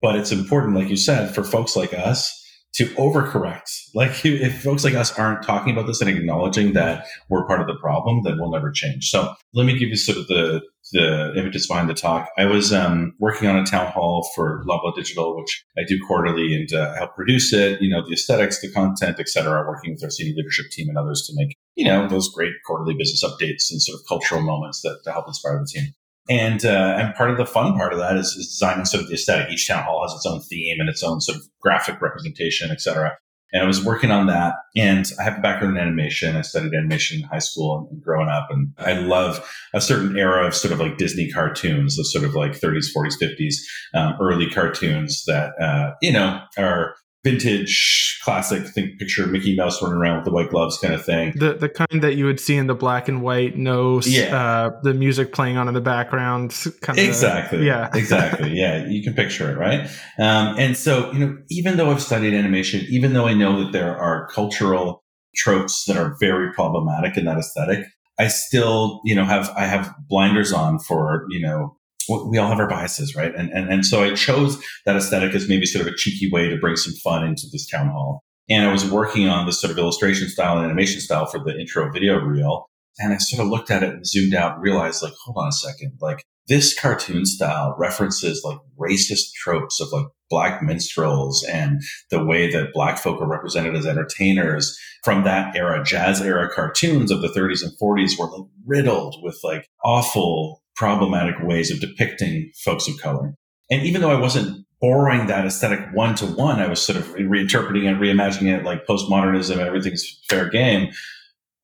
But 0.00 0.16
it's 0.16 0.32
important, 0.32 0.74
like 0.74 0.88
you 0.88 0.96
said, 0.96 1.34
for 1.34 1.44
folks 1.44 1.76
like 1.76 1.92
us 1.92 2.34
to 2.74 2.86
overcorrect. 2.94 3.68
Like 3.94 4.24
if 4.24 4.62
folks 4.62 4.84
like 4.84 4.94
us 4.94 5.16
aren't 5.18 5.42
talking 5.42 5.72
about 5.72 5.86
this 5.86 6.00
and 6.00 6.08
acknowledging 6.08 6.72
that 6.74 7.06
we're 7.28 7.46
part 7.46 7.60
of 7.60 7.66
the 7.66 7.76
problem, 7.80 8.22
then 8.22 8.38
we'll 8.38 8.52
never 8.52 8.70
change. 8.70 9.10
So 9.10 9.34
let 9.54 9.66
me 9.66 9.76
give 9.76 9.88
you 9.88 9.96
sort 9.96 10.18
of 10.18 10.26
the 10.28 10.62
the 10.92 11.34
impetus 11.36 11.66
behind 11.66 11.88
the 11.88 11.94
talk. 11.94 12.30
I 12.38 12.46
was 12.46 12.72
um, 12.72 13.14
working 13.20 13.48
on 13.48 13.56
a 13.56 13.64
town 13.64 13.92
hall 13.92 14.28
for 14.34 14.64
Loblaw 14.66 14.94
Digital, 14.94 15.36
which 15.36 15.64
I 15.78 15.82
do 15.86 15.98
quarterly 16.06 16.54
and 16.54 16.72
uh, 16.72 16.94
help 16.94 17.14
produce 17.14 17.52
it. 17.52 17.80
You 17.80 17.90
know, 17.90 18.04
the 18.04 18.14
aesthetics, 18.14 18.60
the 18.60 18.72
content, 18.72 19.20
etc. 19.20 19.66
Working 19.68 19.92
with 19.92 20.04
our 20.04 20.10
senior 20.10 20.34
leadership 20.36 20.66
team 20.70 20.88
and 20.88 20.98
others 20.98 21.26
to 21.26 21.32
make 21.36 21.56
you 21.74 21.84
know 21.84 22.08
those 22.08 22.32
great 22.32 22.52
quarterly 22.66 22.94
business 22.94 23.24
updates 23.24 23.70
and 23.70 23.82
sort 23.82 24.00
of 24.00 24.06
cultural 24.08 24.40
moments 24.40 24.80
that 24.82 25.00
to 25.04 25.12
help 25.12 25.28
inspire 25.28 25.58
the 25.58 25.66
team. 25.66 25.92
And 26.30 26.64
uh, 26.64 26.96
and 26.96 27.14
part 27.16 27.30
of 27.30 27.36
the 27.36 27.44
fun 27.44 27.74
part 27.74 27.92
of 27.92 27.98
that 27.98 28.16
is, 28.16 28.28
is 28.28 28.46
designing 28.46 28.84
sort 28.84 29.02
of 29.02 29.08
the 29.08 29.14
aesthetic. 29.14 29.50
Each 29.50 29.66
town 29.66 29.82
hall 29.82 30.02
has 30.02 30.14
its 30.14 30.24
own 30.24 30.40
theme 30.40 30.78
and 30.78 30.88
its 30.88 31.02
own 31.02 31.20
sort 31.20 31.36
of 31.36 31.42
graphic 31.60 32.00
representation, 32.00 32.70
etc. 32.70 33.18
And 33.52 33.64
I 33.64 33.66
was 33.66 33.84
working 33.84 34.12
on 34.12 34.28
that. 34.28 34.54
And 34.76 35.10
I 35.18 35.24
have 35.24 35.38
a 35.38 35.40
background 35.40 35.76
in 35.76 35.82
animation. 35.82 36.36
I 36.36 36.42
studied 36.42 36.72
animation 36.72 37.20
in 37.20 37.28
high 37.28 37.40
school 37.40 37.88
and 37.90 38.00
growing 38.00 38.28
up. 38.28 38.46
And 38.48 38.72
I 38.78 38.92
love 38.92 39.44
a 39.74 39.80
certain 39.80 40.16
era 40.16 40.46
of 40.46 40.54
sort 40.54 40.72
of 40.72 40.78
like 40.78 40.98
Disney 40.98 41.30
cartoons, 41.30 41.96
the 41.96 42.04
sort 42.04 42.24
of 42.24 42.36
like 42.36 42.52
30s, 42.52 42.94
40s, 42.96 43.14
50s, 43.20 43.54
um, 43.94 44.14
early 44.20 44.48
cartoons 44.48 45.24
that, 45.26 45.60
uh, 45.60 45.94
you 46.00 46.12
know, 46.12 46.40
are 46.56 46.94
vintage 47.22 48.18
classic 48.22 48.66
think 48.68 48.98
picture 48.98 49.26
Mickey 49.26 49.54
Mouse 49.54 49.82
running 49.82 49.98
around 49.98 50.16
with 50.16 50.24
the 50.24 50.30
white 50.30 50.50
gloves 50.50 50.78
kind 50.78 50.94
of 50.94 51.04
thing. 51.04 51.32
The 51.36 51.54
the 51.54 51.68
kind 51.68 52.02
that 52.02 52.16
you 52.16 52.24
would 52.24 52.40
see 52.40 52.56
in 52.56 52.66
the 52.66 52.74
black 52.74 53.08
and 53.08 53.22
white, 53.22 53.56
no 53.56 54.00
yeah. 54.02 54.36
uh, 54.36 54.70
the 54.82 54.94
music 54.94 55.32
playing 55.32 55.56
on 55.56 55.68
in 55.68 55.74
the 55.74 55.80
background 55.80 56.50
kind 56.80 56.98
of 56.98 57.04
Exactly. 57.04 57.66
Yeah. 57.66 57.90
exactly. 57.94 58.58
Yeah. 58.58 58.86
You 58.86 59.02
can 59.02 59.14
picture 59.14 59.50
it, 59.50 59.58
right? 59.58 59.88
Um, 60.18 60.56
and 60.58 60.76
so, 60.76 61.12
you 61.12 61.18
know, 61.18 61.36
even 61.50 61.76
though 61.76 61.90
I've 61.90 62.02
studied 62.02 62.34
animation, 62.34 62.86
even 62.88 63.12
though 63.12 63.26
I 63.26 63.34
know 63.34 63.62
that 63.62 63.72
there 63.72 63.96
are 63.96 64.28
cultural 64.28 65.04
tropes 65.36 65.84
that 65.84 65.96
are 65.96 66.16
very 66.20 66.52
problematic 66.52 67.16
in 67.16 67.26
that 67.26 67.38
aesthetic, 67.38 67.86
I 68.18 68.28
still, 68.28 69.00
you 69.04 69.14
know, 69.14 69.24
have 69.24 69.50
I 69.56 69.66
have 69.66 69.92
blinders 70.08 70.52
on 70.52 70.78
for, 70.78 71.26
you 71.30 71.40
know, 71.40 71.76
we 72.10 72.38
all 72.38 72.48
have 72.48 72.58
our 72.58 72.68
biases, 72.68 73.14
right? 73.14 73.34
And, 73.34 73.50
and, 73.50 73.70
and 73.70 73.86
so 73.86 74.02
I 74.02 74.14
chose 74.14 74.62
that 74.86 74.96
aesthetic 74.96 75.34
as 75.34 75.48
maybe 75.48 75.66
sort 75.66 75.86
of 75.86 75.92
a 75.92 75.96
cheeky 75.96 76.30
way 76.30 76.48
to 76.48 76.58
bring 76.58 76.76
some 76.76 76.94
fun 76.94 77.24
into 77.24 77.46
this 77.50 77.68
town 77.68 77.88
hall. 77.88 78.22
And 78.48 78.66
I 78.66 78.72
was 78.72 78.90
working 78.90 79.28
on 79.28 79.46
this 79.46 79.60
sort 79.60 79.70
of 79.70 79.78
illustration 79.78 80.28
style 80.28 80.56
and 80.56 80.64
animation 80.64 81.00
style 81.00 81.26
for 81.26 81.38
the 81.38 81.58
intro 81.58 81.90
video 81.92 82.18
reel. 82.18 82.66
And 82.98 83.12
I 83.12 83.18
sort 83.18 83.44
of 83.44 83.50
looked 83.50 83.70
at 83.70 83.82
it 83.82 83.90
and 83.90 84.06
zoomed 84.06 84.34
out 84.34 84.54
and 84.54 84.62
realized 84.62 85.02
like, 85.02 85.12
hold 85.24 85.36
on 85.38 85.48
a 85.48 85.52
second, 85.52 85.92
like 86.00 86.24
this 86.50 86.78
cartoon 86.78 87.24
style 87.24 87.76
references 87.78 88.42
like 88.44 88.58
racist 88.76 89.32
tropes 89.34 89.80
of 89.80 89.88
like 89.92 90.06
black 90.28 90.62
minstrels 90.62 91.44
and 91.44 91.80
the 92.10 92.24
way 92.24 92.50
that 92.50 92.72
black 92.72 92.98
folk 92.98 93.20
are 93.20 93.28
represented 93.28 93.76
as 93.76 93.86
entertainers 93.86 94.76
from 95.04 95.22
that 95.24 95.54
era, 95.56 95.82
jazz 95.84 96.20
era 96.20 96.48
cartoons 96.52 97.10
of 97.10 97.22
the 97.22 97.28
30s 97.28 97.62
and 97.62 97.72
40s 97.80 98.18
were 98.18 98.26
like 98.26 98.48
riddled 98.66 99.16
with 99.22 99.38
like 99.44 99.68
awful 99.84 100.60
problematic 100.80 101.34
ways 101.42 101.70
of 101.70 101.78
depicting 101.78 102.50
folks 102.64 102.88
of 102.88 102.98
color. 102.98 103.34
And 103.70 103.82
even 103.82 104.00
though 104.00 104.10
I 104.10 104.18
wasn't 104.18 104.64
borrowing 104.80 105.26
that 105.26 105.44
aesthetic 105.44 105.80
one 105.92 106.14
to 106.14 106.24
one, 106.24 106.58
I 106.58 106.68
was 106.68 106.80
sort 106.80 106.96
of 106.96 107.04
reinterpreting 107.16 107.84
it, 107.84 108.00
reimagining 108.00 108.58
it 108.58 108.64
like 108.64 108.86
postmodernism, 108.86 109.58
everything's 109.58 110.22
fair 110.26 110.48
game. 110.48 110.90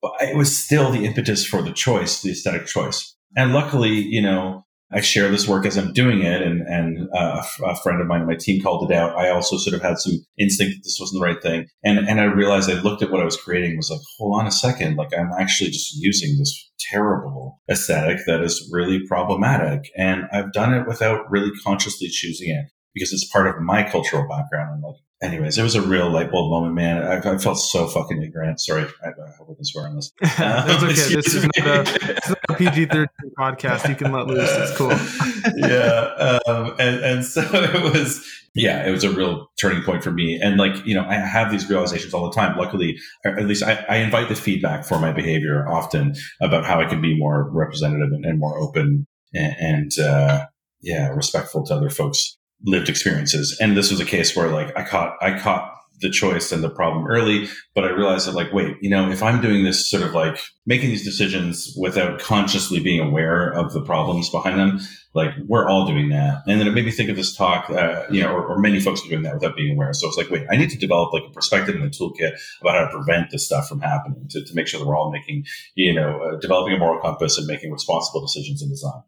But 0.03 0.13
it 0.21 0.37
was 0.37 0.55
still 0.55 0.91
the 0.91 1.07
impetus 1.07 1.47
for 1.47 1.63
the 1.63 1.73
choice, 1.73 2.21
the 2.21 2.31
aesthetic 2.31 2.67
choice. 2.67 3.17
And 3.35 3.55
luckily, 3.55 3.95
you 3.95 4.21
know, 4.21 4.66
I 4.93 5.01
share 5.01 5.29
this 5.31 5.49
work 5.49 5.67
as 5.67 5.77
I'm 5.77 5.93
doing 5.93 6.23
it, 6.23 6.43
and 6.43 6.63
and 6.63 7.09
uh, 7.13 7.43
a 7.65 7.77
friend 7.77 8.01
of 8.01 8.07
mine 8.07 8.27
my 8.27 8.37
team 8.37 8.63
called 8.63 8.91
it 8.91 8.95
out. 8.95 9.17
I 9.17 9.31
also 9.31 9.57
sort 9.57 9.75
of 9.75 9.83
had 9.83 9.99
some 9.99 10.25
instinct 10.39 10.77
that 10.77 10.83
this 10.85 10.99
wasn't 11.01 11.21
the 11.21 11.27
right 11.27 11.43
thing, 11.43 11.67
and 11.85 11.99
and 11.99 12.21
I 12.21 12.25
realized 12.25 12.71
I 12.71 12.81
looked 12.81 13.03
at 13.03 13.11
what 13.11 13.21
I 13.21 13.25
was 13.25 13.37
creating 13.37 13.77
was 13.77 13.91
like, 13.91 14.01
hold 14.19 14.41
on 14.41 14.47
a 14.47 14.53
second, 14.53 14.97
like 14.97 15.17
I'm 15.17 15.33
actually 15.39 15.71
just 15.71 15.97
using 15.97 16.39
this 16.39 16.71
terrible 16.79 17.61
aesthetic 17.69 18.19
that 18.27 18.43
is 18.43 18.69
really 18.73 19.01
problematic, 19.09 19.91
and 19.97 20.25
I've 20.33 20.53
done 20.53 20.73
it 20.73 20.87
without 20.87 21.31
really 21.31 21.51
consciously 21.65 22.09
choosing 22.09 22.51
it 22.51 22.67
because 22.95 23.13
it's 23.13 23.31
part 23.31 23.47
of 23.47 23.61
my 23.61 23.83
cultural 23.83 24.27
background. 24.29 24.75
And 24.75 24.83
like, 24.83 24.97
anyways, 25.23 25.59
it 25.59 25.63
was 25.63 25.75
a 25.75 25.83
real 25.83 26.11
light 26.11 26.31
bulb 26.31 26.51
moment, 26.51 26.75
man. 26.75 27.03
I, 27.03 27.35
I 27.35 27.39
felt 27.39 27.59
so 27.59 27.87
fucking 27.87 28.23
ignorant. 28.23 28.61
Sorry, 28.61 28.85
I, 29.05 29.09
I 29.09 29.31
hope 29.39 29.49
I 29.51 29.55
can 29.55 29.65
swear 29.65 29.89
on 29.89 29.97
this. 29.97 30.13
That's 30.21 30.83
okay. 30.83 31.15
this 31.15 31.35
is, 31.35 31.45
not 31.45 31.67
a, 31.67 32.37
a 32.49 32.55
PG 32.57 32.87
thirteen 32.87 33.31
podcast. 33.39 33.89
You 33.89 33.95
can 33.95 34.13
let 34.13 34.27
loose. 34.27 34.51
It's 34.51 34.77
cool. 34.77 34.91
yeah, 35.57 36.39
um, 36.47 36.75
and 36.79 37.05
and 37.05 37.25
so 37.25 37.43
it 37.53 37.83
was. 37.83 38.25
Yeah, 38.59 38.87
it 38.87 38.91
was 38.91 39.05
a 39.05 39.11
real 39.11 39.51
turning 39.61 39.83
point 39.83 40.03
for 40.03 40.11
me. 40.11 40.41
And 40.43 40.57
like, 40.57 40.87
you 40.87 40.95
know, 40.95 41.05
I 41.07 41.17
have 41.17 41.51
these 41.51 41.69
realizations 41.69 42.15
all 42.15 42.25
the 42.25 42.35
time. 42.35 42.57
Luckily, 42.57 42.97
at 43.23 43.45
least 43.45 43.63
I, 43.63 43.85
I 43.87 43.97
invite 43.97 44.31
the 44.31 44.35
feedback 44.35 44.87
for 44.87 44.99
my 44.99 45.13
behavior 45.13 45.69
often 45.69 46.15
about 46.41 46.65
how 46.65 46.81
I 46.81 46.87
can 46.87 47.03
be 47.03 47.19
more 47.19 47.51
representative 47.53 48.13
and, 48.13 48.25
and 48.25 48.41
more 48.41 48.59
open 48.59 49.07
and, 49.35 49.57
and 49.59 49.99
uh, 49.99 50.47
yeah, 50.81 51.09
respectful 51.09 51.67
to 51.67 51.75
other 51.75 51.91
folks 51.91 52.39
lived 52.65 52.89
experiences. 52.89 53.57
And 53.61 53.77
this 53.77 53.91
was 53.91 54.01
a 54.01 54.05
case 54.05 54.35
where 54.35 54.49
like 54.49 54.77
I 54.77 54.85
caught 54.85 55.17
I 55.21 55.39
caught 55.39 55.73
the 56.01 56.11
choice 56.11 56.53
and 56.53 56.63
the 56.63 56.71
problem 56.71 57.07
early, 57.07 57.49
but 57.75 57.85
I 57.85 57.89
realized 57.89 58.27
that 58.27 58.35
like, 58.35 58.53
wait, 58.53 58.77
you 58.81 58.91
know, 58.91 59.11
if 59.11 59.23
I'm 59.23 59.41
doing 59.41 59.65
this 59.65 59.91
sort 59.91 60.03
of 60.03 60.13
like 60.13 60.39
making 60.67 60.91
these 60.91 61.05
decisions 61.05 61.75
without 61.81 62.21
consciously 62.21 62.81
being 62.81 63.01
aware 63.01 63.51
of 63.51 63.73
the 63.73 63.81
problems 63.81 64.29
behind 64.29 64.59
them, 64.59 64.81
like 65.15 65.31
we're 65.47 65.67
all 65.67 65.87
doing 65.87 66.11
that. 66.11 66.43
And 66.47 66.61
then 66.61 66.67
it 66.67 66.73
made 66.73 66.85
me 66.85 66.91
think 66.91 67.09
of 67.09 67.17
this 67.17 67.35
talk, 67.35 67.71
uh, 67.71 68.05
you 68.11 68.21
know, 68.21 68.31
or, 68.31 68.45
or, 68.47 68.59
many 68.59 68.81
folks 68.81 69.03
are 69.05 69.09
doing 69.09 69.23
that 69.23 69.35
without 69.35 69.57
being 69.57 69.75
aware. 69.75 69.93
So 69.95 70.07
it's 70.09 70.19
like, 70.19 70.31
wait, 70.31 70.47
I 70.51 70.57
need 70.57 70.71
to 70.71 70.79
develop 70.79 71.13
like 71.13 71.25
a 71.27 71.33
perspective 71.33 71.75
and 71.75 71.85
a 71.85 71.89
toolkit 71.89 72.39
about 72.61 72.75
how 72.75 72.85
to 72.85 72.91
prevent 72.91 73.31
this 73.31 73.47
stuff 73.47 73.69
from 73.69 73.81
happening 73.81 74.29
to, 74.31 74.45
to 74.45 74.55
make 74.55 74.67
sure 74.67 74.79
that 74.79 74.87
we're 74.87 74.99
all 74.99 75.11
making, 75.11 75.47
you 75.75 75.95
know, 75.95 76.21
uh, 76.21 76.37
developing 76.39 76.75
a 76.75 76.79
moral 76.79 77.01
compass 77.01 77.39
and 77.39 77.47
making 77.47 77.73
responsible 77.73 78.21
decisions 78.21 78.63
in 78.63 78.69
design. 78.69 79.03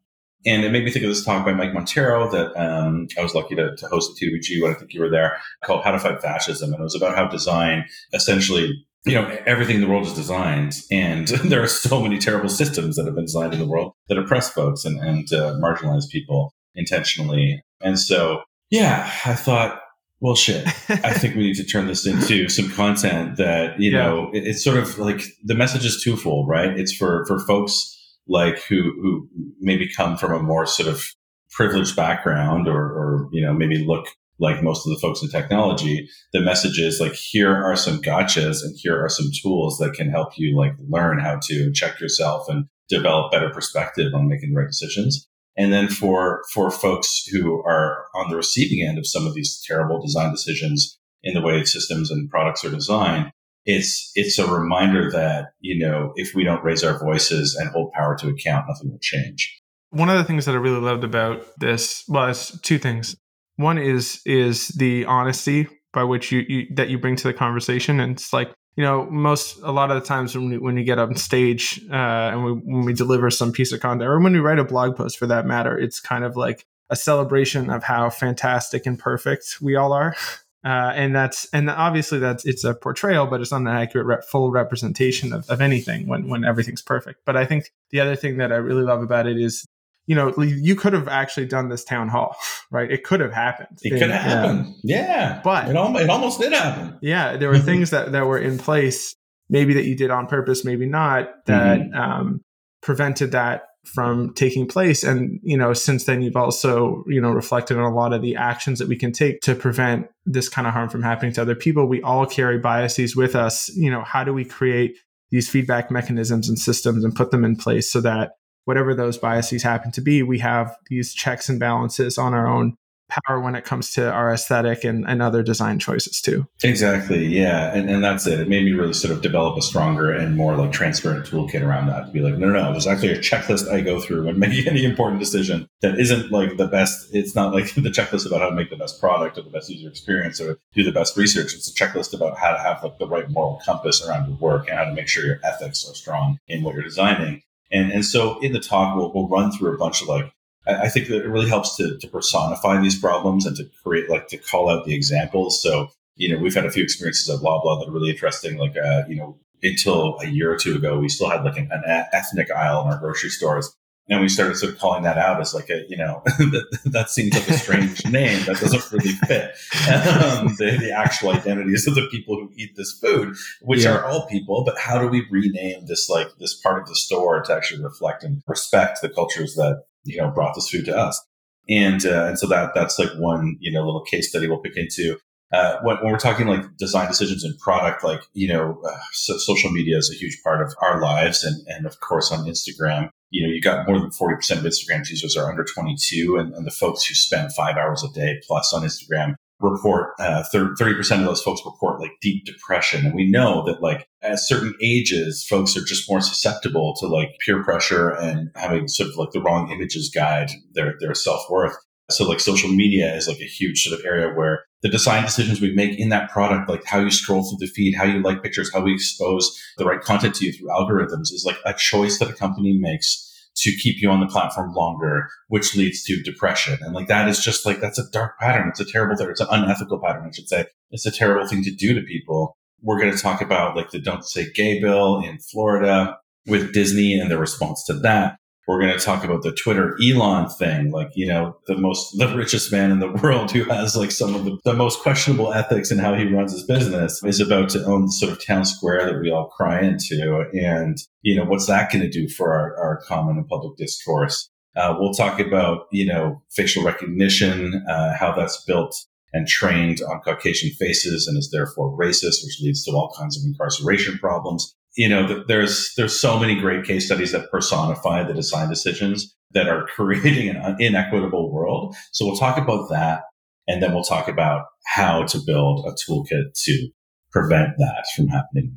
And 0.46 0.64
it 0.64 0.70
made 0.70 0.84
me 0.84 0.90
think 0.90 1.04
of 1.04 1.10
this 1.10 1.24
talk 1.24 1.44
by 1.44 1.52
Mike 1.52 1.72
Monteiro 1.72 2.30
that 2.30 2.56
um, 2.56 3.08
I 3.18 3.22
was 3.22 3.34
lucky 3.34 3.56
to, 3.56 3.74
to 3.74 3.88
host 3.88 4.10
at 4.10 4.28
TWG 4.28 4.62
when 4.62 4.70
I 4.70 4.74
think 4.74 4.94
you 4.94 5.00
were 5.00 5.10
there, 5.10 5.38
called 5.64 5.84
How 5.84 5.90
to 5.90 5.98
Fight 5.98 6.22
Fascism. 6.22 6.72
And 6.72 6.80
it 6.80 6.84
was 6.84 6.94
about 6.94 7.16
how 7.16 7.26
design 7.26 7.86
essentially, 8.12 8.72
you 9.04 9.14
know, 9.14 9.26
everything 9.46 9.76
in 9.76 9.82
the 9.82 9.88
world 9.88 10.06
is 10.06 10.14
designed. 10.14 10.74
And 10.90 11.28
there 11.44 11.62
are 11.62 11.68
so 11.68 12.00
many 12.00 12.18
terrible 12.18 12.48
systems 12.48 12.96
that 12.96 13.06
have 13.06 13.14
been 13.14 13.24
designed 13.24 13.52
in 13.52 13.58
the 13.58 13.66
world 13.66 13.94
that 14.08 14.18
oppress 14.18 14.50
folks 14.50 14.84
and, 14.84 15.00
and 15.00 15.32
uh, 15.32 15.54
marginalize 15.54 16.08
people 16.08 16.54
intentionally. 16.74 17.62
And 17.80 17.98
so 17.98 18.42
yeah, 18.70 19.10
I 19.24 19.34
thought, 19.34 19.80
well, 20.20 20.34
shit, 20.34 20.66
I 20.88 21.12
think 21.12 21.36
we 21.36 21.42
need 21.44 21.56
to 21.56 21.64
turn 21.64 21.86
this 21.86 22.06
into 22.06 22.48
some 22.48 22.70
content 22.70 23.36
that, 23.36 23.80
you 23.80 23.90
yeah. 23.90 23.98
know, 23.98 24.30
it, 24.32 24.46
it's 24.46 24.62
sort 24.62 24.76
of 24.76 24.98
like 24.98 25.22
the 25.44 25.54
message 25.54 25.84
is 25.84 26.02
twofold, 26.02 26.48
right? 26.48 26.78
It's 26.78 26.92
for, 26.92 27.24
for 27.26 27.38
folks 27.40 27.97
like 28.28 28.58
who, 28.64 28.82
who 29.00 29.28
maybe 29.60 29.90
come 29.92 30.16
from 30.16 30.32
a 30.32 30.42
more 30.42 30.66
sort 30.66 30.88
of 30.88 31.04
privileged 31.50 31.96
background 31.96 32.68
or, 32.68 32.76
or, 32.76 33.28
you 33.32 33.44
know, 33.44 33.52
maybe 33.52 33.84
look 33.84 34.06
like 34.38 34.62
most 34.62 34.86
of 34.86 34.92
the 34.92 35.00
folks 35.00 35.22
in 35.22 35.28
technology, 35.28 36.08
the 36.32 36.40
message 36.40 36.78
is 36.78 37.00
like, 37.00 37.14
here 37.14 37.52
are 37.52 37.74
some 37.74 38.00
gotchas 38.00 38.62
and 38.62 38.76
here 38.78 39.02
are 39.02 39.08
some 39.08 39.26
tools 39.42 39.78
that 39.78 39.94
can 39.94 40.10
help 40.10 40.30
you 40.36 40.56
like 40.56 40.72
learn 40.88 41.18
how 41.18 41.38
to 41.42 41.72
check 41.72 41.98
yourself 42.00 42.48
and 42.48 42.66
develop 42.88 43.32
better 43.32 43.50
perspective 43.50 44.14
on 44.14 44.28
making 44.28 44.50
the 44.50 44.56
right 44.56 44.68
decisions. 44.68 45.28
And 45.56 45.72
then 45.72 45.88
for, 45.88 46.42
for 46.52 46.70
folks 46.70 47.26
who 47.26 47.60
are 47.64 48.04
on 48.14 48.30
the 48.30 48.36
receiving 48.36 48.86
end 48.86 48.96
of 48.96 49.06
some 49.08 49.26
of 49.26 49.34
these 49.34 49.60
terrible 49.66 50.00
design 50.00 50.30
decisions 50.30 50.98
in 51.24 51.34
the 51.34 51.40
way 51.40 51.64
systems 51.64 52.10
and 52.10 52.30
products 52.30 52.64
are 52.64 52.70
designed, 52.70 53.32
it's, 53.64 54.10
it's 54.14 54.38
a 54.38 54.50
reminder 54.50 55.10
that, 55.10 55.52
you 55.60 55.78
know, 55.78 56.12
if 56.16 56.34
we 56.34 56.44
don't 56.44 56.64
raise 56.64 56.82
our 56.84 56.98
voices 56.98 57.54
and 57.54 57.70
hold 57.70 57.92
power 57.92 58.16
to 58.16 58.28
account, 58.28 58.66
nothing 58.68 58.90
will 58.90 58.98
change. 59.00 59.60
One 59.90 60.10
of 60.10 60.18
the 60.18 60.24
things 60.24 60.44
that 60.46 60.54
I 60.54 60.58
really 60.58 60.80
loved 60.80 61.04
about 61.04 61.44
this 61.58 62.04
was 62.08 62.58
two 62.62 62.78
things. 62.78 63.16
One 63.56 63.78
is, 63.78 64.20
is 64.24 64.68
the 64.68 65.04
honesty 65.06 65.66
by 65.92 66.04
which 66.04 66.30
you, 66.30 66.44
you 66.48 66.66
that 66.76 66.88
you 66.88 66.98
bring 66.98 67.16
to 67.16 67.28
the 67.28 67.34
conversation. 67.34 68.00
And 68.00 68.12
it's 68.12 68.32
like, 68.32 68.52
you 68.76 68.84
know, 68.84 69.06
most 69.10 69.58
a 69.62 69.72
lot 69.72 69.90
of 69.90 70.00
the 70.00 70.06
times 70.06 70.34
when 70.36 70.50
we, 70.50 70.58
when 70.58 70.76
you 70.76 70.84
get 70.84 70.98
on 70.98 71.16
stage 71.16 71.80
uh, 71.90 71.94
and 72.32 72.44
we, 72.44 72.52
when 72.52 72.84
we 72.84 72.92
deliver 72.92 73.30
some 73.30 73.52
piece 73.52 73.72
of 73.72 73.80
content, 73.80 74.08
or 74.08 74.20
when 74.20 74.32
we 74.32 74.38
write 74.38 74.58
a 74.58 74.64
blog 74.64 74.96
post 74.96 75.18
for 75.18 75.26
that 75.26 75.46
matter, 75.46 75.76
it's 75.78 76.00
kind 76.00 76.24
of 76.24 76.36
like 76.36 76.64
a 76.90 76.96
celebration 76.96 77.70
of 77.70 77.82
how 77.82 78.10
fantastic 78.10 78.86
and 78.86 78.98
perfect 78.98 79.56
we 79.60 79.76
all 79.76 79.92
are. 79.92 80.14
Uh, 80.68 80.92
and 80.94 81.14
that's 81.14 81.48
and 81.54 81.70
obviously 81.70 82.18
that's 82.18 82.44
it's 82.44 82.62
a 82.62 82.74
portrayal, 82.74 83.26
but 83.26 83.40
it's 83.40 83.50
not 83.50 83.62
an 83.62 83.68
accurate 83.68 84.06
rep, 84.06 84.24
full 84.24 84.50
representation 84.50 85.32
of, 85.32 85.48
of 85.48 85.62
anything 85.62 86.06
when 86.06 86.28
when 86.28 86.44
everything's 86.44 86.82
perfect. 86.82 87.20
But 87.24 87.38
I 87.38 87.46
think 87.46 87.72
the 87.88 88.00
other 88.00 88.14
thing 88.14 88.36
that 88.36 88.52
I 88.52 88.56
really 88.56 88.82
love 88.82 89.02
about 89.02 89.26
it 89.26 89.38
is 89.38 89.64
you 90.06 90.14
know, 90.14 90.34
you 90.38 90.74
could 90.74 90.94
have 90.94 91.06
actually 91.06 91.46
done 91.46 91.68
this 91.68 91.84
town 91.84 92.08
hall, 92.08 92.34
right? 92.70 92.90
It 92.90 93.04
could 93.04 93.20
have 93.20 93.32
happened. 93.32 93.78
It 93.82 93.90
could 93.90 94.10
have 94.10 94.22
happened. 94.22 94.74
Yeah. 94.82 95.40
But 95.44 95.68
it, 95.68 95.76
al- 95.76 95.96
it 95.96 96.08
almost 96.08 96.40
did 96.40 96.52
happen. 96.52 96.98
Yeah. 97.02 97.36
There 97.36 97.50
were 97.50 97.58
things 97.58 97.90
that, 97.90 98.12
that 98.12 98.26
were 98.26 98.38
in 98.38 98.56
place, 98.56 99.14
maybe 99.50 99.74
that 99.74 99.84
you 99.84 99.94
did 99.94 100.10
on 100.10 100.26
purpose, 100.26 100.64
maybe 100.64 100.86
not, 100.86 101.28
that 101.44 101.80
mm-hmm. 101.80 101.94
um, 101.94 102.40
prevented 102.80 103.32
that 103.32 103.64
from 103.88 104.32
taking 104.34 104.66
place. 104.66 105.02
And, 105.02 105.40
you 105.42 105.56
know, 105.56 105.72
since 105.72 106.04
then 106.04 106.22
you've 106.22 106.36
also, 106.36 107.04
you 107.06 107.20
know, 107.20 107.30
reflected 107.30 107.76
on 107.76 107.84
a 107.84 107.94
lot 107.94 108.12
of 108.12 108.22
the 108.22 108.36
actions 108.36 108.78
that 108.78 108.88
we 108.88 108.96
can 108.96 109.12
take 109.12 109.40
to 109.42 109.54
prevent 109.54 110.06
this 110.26 110.48
kind 110.48 110.66
of 110.66 110.72
harm 110.72 110.88
from 110.88 111.02
happening 111.02 111.32
to 111.34 111.42
other 111.42 111.54
people. 111.54 111.86
We 111.86 112.02
all 112.02 112.26
carry 112.26 112.58
biases 112.58 113.16
with 113.16 113.34
us. 113.34 113.68
You 113.76 113.90
know, 113.90 114.02
how 114.02 114.24
do 114.24 114.32
we 114.32 114.44
create 114.44 114.96
these 115.30 115.48
feedback 115.48 115.90
mechanisms 115.90 116.48
and 116.48 116.58
systems 116.58 117.04
and 117.04 117.14
put 117.14 117.30
them 117.30 117.44
in 117.44 117.56
place 117.56 117.90
so 117.90 118.00
that 118.00 118.32
whatever 118.64 118.94
those 118.94 119.18
biases 119.18 119.62
happen 119.62 119.90
to 119.92 120.00
be, 120.00 120.22
we 120.22 120.38
have 120.38 120.76
these 120.88 121.14
checks 121.14 121.48
and 121.48 121.58
balances 121.58 122.18
on 122.18 122.34
our 122.34 122.46
own 122.46 122.74
power 123.08 123.40
when 123.40 123.54
it 123.54 123.64
comes 123.64 123.90
to 123.92 124.10
our 124.10 124.32
aesthetic 124.32 124.84
and, 124.84 125.08
and 125.08 125.22
other 125.22 125.42
design 125.42 125.78
choices 125.78 126.20
too. 126.20 126.46
Exactly. 126.62 127.26
Yeah. 127.26 127.74
And, 127.74 127.88
and 127.88 128.04
that's 128.04 128.26
it. 128.26 128.40
It 128.40 128.48
made 128.48 128.64
me 128.64 128.72
really 128.72 128.92
sort 128.92 129.12
of 129.12 129.22
develop 129.22 129.56
a 129.58 129.62
stronger 129.62 130.10
and 130.12 130.36
more 130.36 130.56
like 130.56 130.72
transparent 130.72 131.26
toolkit 131.26 131.62
around 131.62 131.86
that 131.86 132.06
to 132.06 132.12
be 132.12 132.20
like, 132.20 132.34
no, 132.34 132.48
no, 132.48 132.62
no, 132.62 132.72
there's 132.72 132.86
actually 132.86 133.12
a 133.12 133.18
checklist 133.18 133.70
I 133.70 133.80
go 133.80 134.00
through 134.00 134.26
when 134.26 134.38
making 134.48 134.68
any 134.68 134.84
important 134.84 135.20
decision 135.20 135.68
that 135.80 135.98
isn't 135.98 136.30
like 136.30 136.56
the 136.56 136.66
best. 136.66 137.08
It's 137.12 137.34
not 137.34 137.54
like 137.54 137.74
the 137.74 137.90
checklist 137.90 138.26
about 138.26 138.40
how 138.40 138.50
to 138.50 138.54
make 138.54 138.70
the 138.70 138.76
best 138.76 139.00
product 139.00 139.38
or 139.38 139.42
the 139.42 139.50
best 139.50 139.70
user 139.70 139.88
experience 139.88 140.40
or 140.40 140.58
do 140.74 140.84
the 140.84 140.92
best 140.92 141.16
research. 141.16 141.54
It's 141.54 141.68
a 141.70 141.74
checklist 141.74 142.14
about 142.14 142.38
how 142.38 142.52
to 142.52 142.58
have 142.58 142.82
like 142.82 142.98
the 142.98 143.08
right 143.08 143.28
moral 143.30 143.60
compass 143.64 144.06
around 144.06 144.28
your 144.28 144.36
work 144.38 144.68
and 144.68 144.78
how 144.78 144.84
to 144.84 144.92
make 144.92 145.08
sure 145.08 145.24
your 145.24 145.40
ethics 145.44 145.88
are 145.88 145.94
strong 145.94 146.38
in 146.48 146.62
what 146.62 146.74
you're 146.74 146.84
designing. 146.84 147.42
And, 147.70 147.92
and 147.92 148.04
so 148.04 148.38
in 148.40 148.52
the 148.52 148.60
talk, 148.60 148.96
we'll, 148.96 149.12
we'll 149.12 149.28
run 149.28 149.52
through 149.52 149.74
a 149.74 149.78
bunch 149.78 150.00
of 150.02 150.08
like, 150.08 150.32
I, 150.68 150.88
think 150.88 151.08
that 151.08 151.24
it 151.24 151.28
really 151.28 151.48
helps 151.48 151.76
to, 151.76 151.96
to 151.98 152.08
personify 152.08 152.80
these 152.80 152.98
problems 152.98 153.46
and 153.46 153.56
to 153.56 153.64
create, 153.82 154.08
like, 154.10 154.28
to 154.28 154.36
call 154.36 154.68
out 154.68 154.84
the 154.84 154.94
examples. 154.94 155.62
So, 155.62 155.88
you 156.16 156.32
know, 156.32 156.40
we've 156.40 156.54
had 156.54 156.66
a 156.66 156.70
few 156.70 156.82
experiences 156.82 157.28
at 157.28 157.40
Loblaw 157.40 157.80
that 157.80 157.88
are 157.88 157.92
really 157.92 158.10
interesting. 158.10 158.58
Like, 158.58 158.76
uh, 158.76 159.02
you 159.08 159.16
know, 159.16 159.38
until 159.62 160.18
a 160.20 160.26
year 160.26 160.52
or 160.52 160.56
two 160.56 160.76
ago, 160.76 160.98
we 160.98 161.08
still 161.08 161.30
had 161.30 161.44
like 161.44 161.56
an, 161.56 161.68
an 161.72 162.04
ethnic 162.12 162.50
aisle 162.50 162.82
in 162.82 162.88
our 162.88 162.98
grocery 162.98 163.30
stores 163.30 163.74
and 164.08 164.20
we 164.20 164.28
started 164.28 164.56
sort 164.56 164.72
of 164.72 164.78
calling 164.78 165.02
that 165.02 165.18
out 165.18 165.40
as 165.40 165.54
like 165.54 165.68
a 165.70 165.84
you 165.88 165.96
know 165.96 166.22
that, 166.38 166.78
that 166.86 167.10
seems 167.10 167.34
like 167.34 167.48
a 167.48 167.54
strange 167.54 168.04
name 168.10 168.44
that 168.46 168.58
doesn't 168.58 168.92
really 168.92 169.12
fit 169.26 169.50
um, 169.88 170.54
the, 170.58 170.76
the, 170.80 170.90
actual 170.90 171.30
identities 171.30 171.86
of 171.86 171.94
the 171.94 172.06
people 172.10 172.34
who 172.36 172.50
eat 172.56 172.74
this 172.76 172.92
food 172.92 173.34
which 173.62 173.84
yeah. 173.84 173.92
are 173.92 174.04
all 174.04 174.26
people 174.26 174.64
but 174.64 174.78
how 174.78 174.98
do 174.98 175.06
we 175.08 175.26
rename 175.30 175.86
this 175.86 176.08
like 176.08 176.28
this 176.38 176.54
part 176.54 176.80
of 176.80 176.88
the 176.88 176.94
store 176.94 177.42
to 177.42 177.54
actually 177.54 177.82
reflect 177.82 178.24
and 178.24 178.42
respect 178.46 179.00
the 179.02 179.08
cultures 179.08 179.54
that 179.54 179.84
you 180.08 180.18
know 180.18 180.30
brought 180.30 180.54
this 180.54 180.68
food 180.68 180.84
to 180.84 180.96
us 180.96 181.24
and 181.68 182.04
uh, 182.06 182.26
and 182.26 182.38
so 182.38 182.46
that 182.46 182.72
that's 182.74 182.98
like 182.98 183.10
one 183.18 183.56
you 183.60 183.72
know 183.72 183.84
little 183.84 184.04
case 184.04 184.28
study 184.28 184.48
we'll 184.48 184.58
pick 184.58 184.76
into 184.76 185.16
uh, 185.52 185.78
when, 185.82 185.96
when, 185.98 186.12
we're 186.12 186.18
talking 186.18 186.46
like 186.46 186.76
design 186.76 187.08
decisions 187.08 187.42
and 187.42 187.58
product, 187.58 188.04
like, 188.04 188.20
you 188.34 188.48
know, 188.48 188.78
uh, 188.86 188.98
so 189.12 189.38
social 189.38 189.70
media 189.70 189.96
is 189.96 190.10
a 190.10 190.14
huge 190.14 190.38
part 190.44 190.60
of 190.60 190.74
our 190.82 191.00
lives. 191.00 191.42
And, 191.42 191.66
and 191.68 191.86
of 191.86 192.00
course 192.00 192.30
on 192.30 192.44
Instagram, 192.44 193.08
you 193.30 193.46
know, 193.46 193.52
you 193.52 193.60
got 193.60 193.88
more 193.88 193.98
than 193.98 194.10
40% 194.10 194.34
of 194.58 194.64
Instagram 194.64 195.08
users 195.08 195.36
are 195.36 195.50
under 195.50 195.64
22 195.64 196.36
and, 196.36 196.52
and 196.54 196.66
the 196.66 196.70
folks 196.70 197.04
who 197.04 197.14
spend 197.14 197.54
five 197.54 197.76
hours 197.76 198.04
a 198.04 198.12
day 198.12 198.40
plus 198.46 198.74
on 198.74 198.82
Instagram 198.82 199.36
report, 199.60 200.14
uh, 200.18 200.44
30% 200.52 201.18
of 201.18 201.24
those 201.24 201.42
folks 201.42 201.62
report 201.64 202.00
like 202.00 202.12
deep 202.20 202.44
depression. 202.44 203.06
And 203.06 203.14
we 203.14 203.28
know 203.28 203.64
that 203.66 203.82
like 203.82 204.08
at 204.22 204.38
certain 204.38 204.74
ages, 204.82 205.46
folks 205.48 205.76
are 205.76 205.84
just 205.84 206.08
more 206.08 206.20
susceptible 206.20 206.94
to 207.00 207.06
like 207.06 207.36
peer 207.44 207.62
pressure 207.62 208.10
and 208.10 208.50
having 208.54 208.88
sort 208.88 209.10
of 209.10 209.16
like 209.16 209.32
the 209.32 209.40
wrong 209.40 209.70
images 209.70 210.10
guide 210.14 210.50
their, 210.74 210.94
their 211.00 211.14
self 211.14 211.48
worth. 211.50 211.76
So 212.10 212.26
like 212.26 212.40
social 212.40 212.70
media 212.70 213.14
is 213.14 213.28
like 213.28 213.40
a 213.40 213.44
huge 213.44 213.82
sort 213.82 213.98
of 213.98 214.06
area 214.06 214.32
where 214.32 214.64
the 214.82 214.88
design 214.88 215.24
decisions 215.24 215.60
we 215.60 215.74
make 215.74 215.98
in 215.98 216.08
that 216.08 216.30
product, 216.30 216.68
like 216.68 216.84
how 216.86 217.00
you 217.00 217.10
scroll 217.10 217.42
through 217.42 217.58
the 217.58 217.66
feed, 217.66 217.94
how 217.94 218.04
you 218.04 218.22
like 218.22 218.42
pictures, 218.42 218.72
how 218.72 218.80
we 218.80 218.94
expose 218.94 219.60
the 219.76 219.84
right 219.84 220.00
content 220.00 220.34
to 220.36 220.46
you 220.46 220.52
through 220.52 220.68
algorithms 220.68 221.32
is 221.32 221.44
like 221.44 221.58
a 221.66 221.74
choice 221.74 222.18
that 222.18 222.30
a 222.30 222.34
company 222.34 222.78
makes 222.78 223.27
to 223.62 223.76
keep 223.76 224.00
you 224.00 224.10
on 224.10 224.20
the 224.20 224.26
platform 224.26 224.72
longer, 224.74 225.28
which 225.48 225.76
leads 225.76 226.04
to 226.04 226.22
depression. 226.22 226.78
And 226.82 226.94
like 226.94 227.08
that 227.08 227.28
is 227.28 227.42
just 227.42 227.66
like, 227.66 227.80
that's 227.80 227.98
a 227.98 228.08
dark 228.10 228.38
pattern. 228.38 228.68
It's 228.68 228.80
a 228.80 228.84
terrible, 228.84 229.16
it's 229.28 229.40
an 229.40 229.48
unethical 229.50 230.00
pattern, 230.00 230.26
I 230.26 230.34
should 230.34 230.48
say. 230.48 230.66
It's 230.90 231.06
a 231.06 231.10
terrible 231.10 231.46
thing 231.46 231.62
to 231.64 231.74
do 231.74 231.94
to 231.94 232.02
people. 232.02 232.56
We're 232.82 233.00
going 233.00 233.12
to 233.12 233.18
talk 233.18 233.40
about 233.40 233.76
like 233.76 233.90
the 233.90 233.98
don't 233.98 234.24
say 234.24 234.50
gay 234.52 234.80
bill 234.80 235.20
in 235.20 235.38
Florida 235.38 236.16
with 236.46 236.72
Disney 236.72 237.18
and 237.18 237.30
the 237.30 237.38
response 237.38 237.84
to 237.86 237.94
that. 237.94 238.37
We're 238.68 238.82
going 238.82 238.92
to 238.92 239.02
talk 239.02 239.24
about 239.24 239.42
the 239.42 239.52
Twitter 239.52 239.96
Elon 239.98 240.50
thing, 240.50 240.90
like, 240.90 241.10
you 241.14 241.26
know, 241.26 241.56
the 241.66 241.78
most, 241.78 242.18
the 242.18 242.36
richest 242.36 242.70
man 242.70 242.90
in 242.90 242.98
the 242.98 243.10
world 243.10 243.50
who 243.50 243.64
has 243.64 243.96
like 243.96 244.10
some 244.10 244.34
of 244.34 244.44
the, 244.44 244.58
the 244.62 244.74
most 244.74 245.00
questionable 245.00 245.54
ethics 245.54 245.90
in 245.90 245.96
how 245.96 246.12
he 246.12 246.26
runs 246.26 246.52
his 246.52 246.64
business 246.64 247.24
is 247.24 247.40
about 247.40 247.70
to 247.70 247.82
own 247.86 248.04
the 248.04 248.12
sort 248.12 248.30
of 248.30 248.44
town 248.44 248.66
square 248.66 249.06
that 249.06 249.22
we 249.22 249.30
all 249.30 249.48
cry 249.48 249.80
into. 249.80 250.44
And, 250.52 250.98
you 251.22 251.34
know, 251.34 251.46
what's 251.46 251.66
that 251.66 251.90
going 251.90 252.02
to 252.02 252.10
do 252.10 252.28
for 252.28 252.52
our, 252.52 252.76
our 252.76 253.00
common 253.06 253.38
and 253.38 253.48
public 253.48 253.78
discourse? 253.78 254.50
Uh, 254.76 254.94
we'll 254.98 255.14
talk 255.14 255.40
about, 255.40 255.86
you 255.90 256.04
know, 256.04 256.42
facial 256.50 256.84
recognition, 256.84 257.82
uh, 257.88 258.14
how 258.18 258.32
that's 258.32 258.62
built 258.66 258.94
and 259.32 259.48
trained 259.48 260.00
on 260.02 260.20
Caucasian 260.20 260.70
faces 260.78 261.26
and 261.26 261.38
is 261.38 261.50
therefore 261.50 261.96
racist, 261.98 262.44
which 262.44 262.60
leads 262.62 262.84
to 262.84 262.90
all 262.90 263.14
kinds 263.18 263.38
of 263.38 263.46
incarceration 263.46 264.18
problems 264.18 264.74
you 264.96 265.08
know, 265.08 265.44
there's 265.46 265.92
there's 265.96 266.18
so 266.18 266.38
many 266.38 266.58
great 266.58 266.84
case 266.84 267.06
studies 267.06 267.32
that 267.32 267.50
personify 267.50 268.24
the 268.24 268.34
design 268.34 268.68
decisions 268.68 269.34
that 269.52 269.68
are 269.68 269.86
creating 269.94 270.54
an 270.56 270.76
inequitable 270.78 271.52
world. 271.52 271.94
So 272.12 272.26
we'll 272.26 272.36
talk 272.36 272.58
about 272.58 272.88
that, 272.90 273.22
and 273.66 273.82
then 273.82 273.92
we'll 273.94 274.04
talk 274.04 274.28
about 274.28 274.64
how 274.86 275.24
to 275.24 275.38
build 275.46 275.86
a 275.86 275.92
toolkit 275.92 276.52
to 276.64 276.88
prevent 277.32 277.70
that 277.78 278.04
from 278.16 278.28
happening. 278.28 278.76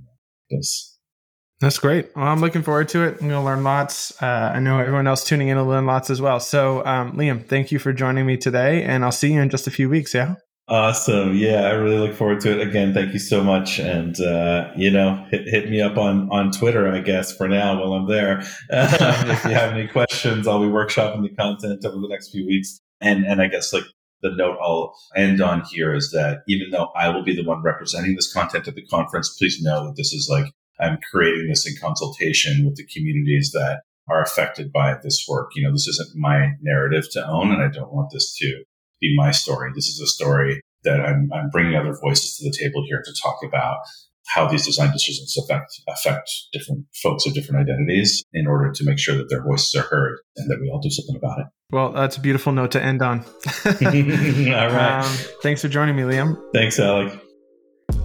This. 0.50 0.90
That's 1.62 1.78
great. 1.78 2.10
Well, 2.16 2.26
I'm 2.26 2.42
looking 2.42 2.64
forward 2.64 2.90
to 2.90 3.04
it. 3.04 3.22
I'm 3.22 3.30
going 3.30 3.40
to 3.40 3.42
learn 3.42 3.64
lots. 3.64 4.20
Uh, 4.22 4.52
I 4.56 4.60
know 4.60 4.80
everyone 4.80 5.06
else 5.06 5.24
tuning 5.24 5.48
in 5.48 5.58
will 5.58 5.66
learn 5.66 5.86
lots 5.86 6.10
as 6.10 6.20
well. 6.20 6.40
So, 6.40 6.84
um, 6.88 7.14
Liam, 7.14 7.46
thank 7.48 7.72
you 7.72 7.78
for 7.78 7.94
joining 7.94 8.26
me 8.26 8.36
today, 8.36 8.84
and 8.84 9.06
I'll 9.06 9.12
see 9.12 9.32
you 9.32 9.40
in 9.42 9.50
just 9.52 9.68
a 9.68 9.72
few 9.72 9.88
weeks. 9.88 10.14
Yeah. 10.14 10.36
Awesome. 10.72 11.36
Yeah, 11.36 11.64
I 11.64 11.72
really 11.72 11.98
look 11.98 12.16
forward 12.16 12.40
to 12.42 12.52
it. 12.58 12.66
Again, 12.66 12.94
thank 12.94 13.12
you 13.12 13.20
so 13.20 13.44
much. 13.44 13.78
And, 13.78 14.18
uh, 14.22 14.72
you 14.78 14.90
know, 14.90 15.26
hit, 15.30 15.46
hit 15.46 15.70
me 15.70 15.82
up 15.82 15.98
on, 15.98 16.30
on 16.32 16.50
Twitter, 16.50 16.90
I 16.90 17.02
guess, 17.02 17.36
for 17.36 17.50
now 17.50 17.78
while 17.78 17.92
I'm 17.92 18.08
there. 18.08 18.42
If 18.70 19.44
you 19.44 19.52
have 19.52 19.74
any 19.74 19.90
questions, 19.90 20.48
I'll 20.48 20.62
be 20.62 20.72
workshopping 20.72 21.24
the 21.24 21.36
content 21.36 21.84
over 21.84 21.98
the 21.98 22.08
next 22.08 22.32
few 22.32 22.48
weeks. 22.48 22.80
And, 23.02 23.26
and 23.26 23.42
I 23.42 23.48
guess 23.48 23.74
like 23.74 23.84
the 24.22 24.32
note 24.34 24.60
I'll 24.62 24.96
end 25.14 25.42
on 25.42 25.64
here 25.70 25.94
is 25.94 26.10
that 26.12 26.44
even 26.48 26.72
though 26.72 26.88
I 26.96 27.10
will 27.10 27.24
be 27.24 27.36
the 27.36 27.44
one 27.44 27.62
representing 27.62 28.16
this 28.16 28.32
content 28.32 28.66
at 28.70 28.76
the 28.76 28.86
conference, 28.86 29.36
please 29.38 29.62
know 29.62 29.88
that 29.88 29.98
this 29.98 30.14
is 30.14 30.30
like, 30.32 30.46
I'm 30.80 31.00
creating 31.12 31.50
this 31.50 31.68
in 31.68 31.76
consultation 31.82 32.64
with 32.64 32.78
the 32.78 32.88
communities 32.88 33.52
that 33.52 33.82
are 34.10 34.22
affected 34.22 34.72
by 34.72 34.96
this 35.04 35.26
work. 35.28 35.52
You 35.54 35.64
know, 35.64 35.74
this 35.74 35.88
isn't 35.88 36.16
my 36.16 36.54
narrative 36.62 37.12
to 37.12 37.28
own, 37.28 37.52
and 37.52 37.62
I 37.62 37.68
don't 37.68 37.92
want 37.92 38.12
this 38.14 38.34
to 38.38 38.64
be 39.02 39.16
my 39.16 39.32
story. 39.32 39.72
This 39.76 39.88
is 39.88 40.00
a 40.00 40.08
story 40.08 40.62
that 40.84 41.02
I'm, 41.02 41.30
I'm 41.34 41.50
bringing 41.50 41.76
other 41.76 41.94
voices 42.02 42.38
to 42.38 42.46
the 42.46 42.56
table 42.58 42.84
here 42.88 43.02
to 43.04 43.22
talk 43.22 43.40
about 43.44 43.78
how 44.28 44.48
these 44.48 44.66
design 44.66 44.92
decisions 44.92 45.36
affect 45.38 45.82
affect 45.88 46.30
different 46.54 46.86
folks 47.02 47.26
of 47.26 47.34
different 47.34 47.62
identities 47.62 48.24
in 48.34 48.48
order 48.48 48.72
to 48.72 48.86
make 48.86 49.00
sure 49.00 49.16
that 49.18 49.30
their 49.30 49.44
voices 49.44 49.74
are 49.76 49.84
heard 49.84 50.20
and 50.38 50.50
that 50.50 50.60
we 50.62 50.70
all 50.70 50.80
do 50.80 50.90
something 50.90 51.16
about 51.16 51.40
it. 51.40 51.48
Well, 51.72 51.92
that's 51.92 52.18
a 52.18 52.22
beautiful 52.22 52.52
note 52.54 52.72
to 52.72 52.84
end 52.84 53.02
on. 53.02 53.20
all 53.66 53.72
right. 53.74 55.02
Um, 55.04 55.18
thanks 55.42 55.62
for 55.62 55.68
joining 55.68 55.96
me, 55.96 56.04
Liam. 56.04 56.42
Thanks, 56.54 56.80
Alec. 56.80 57.20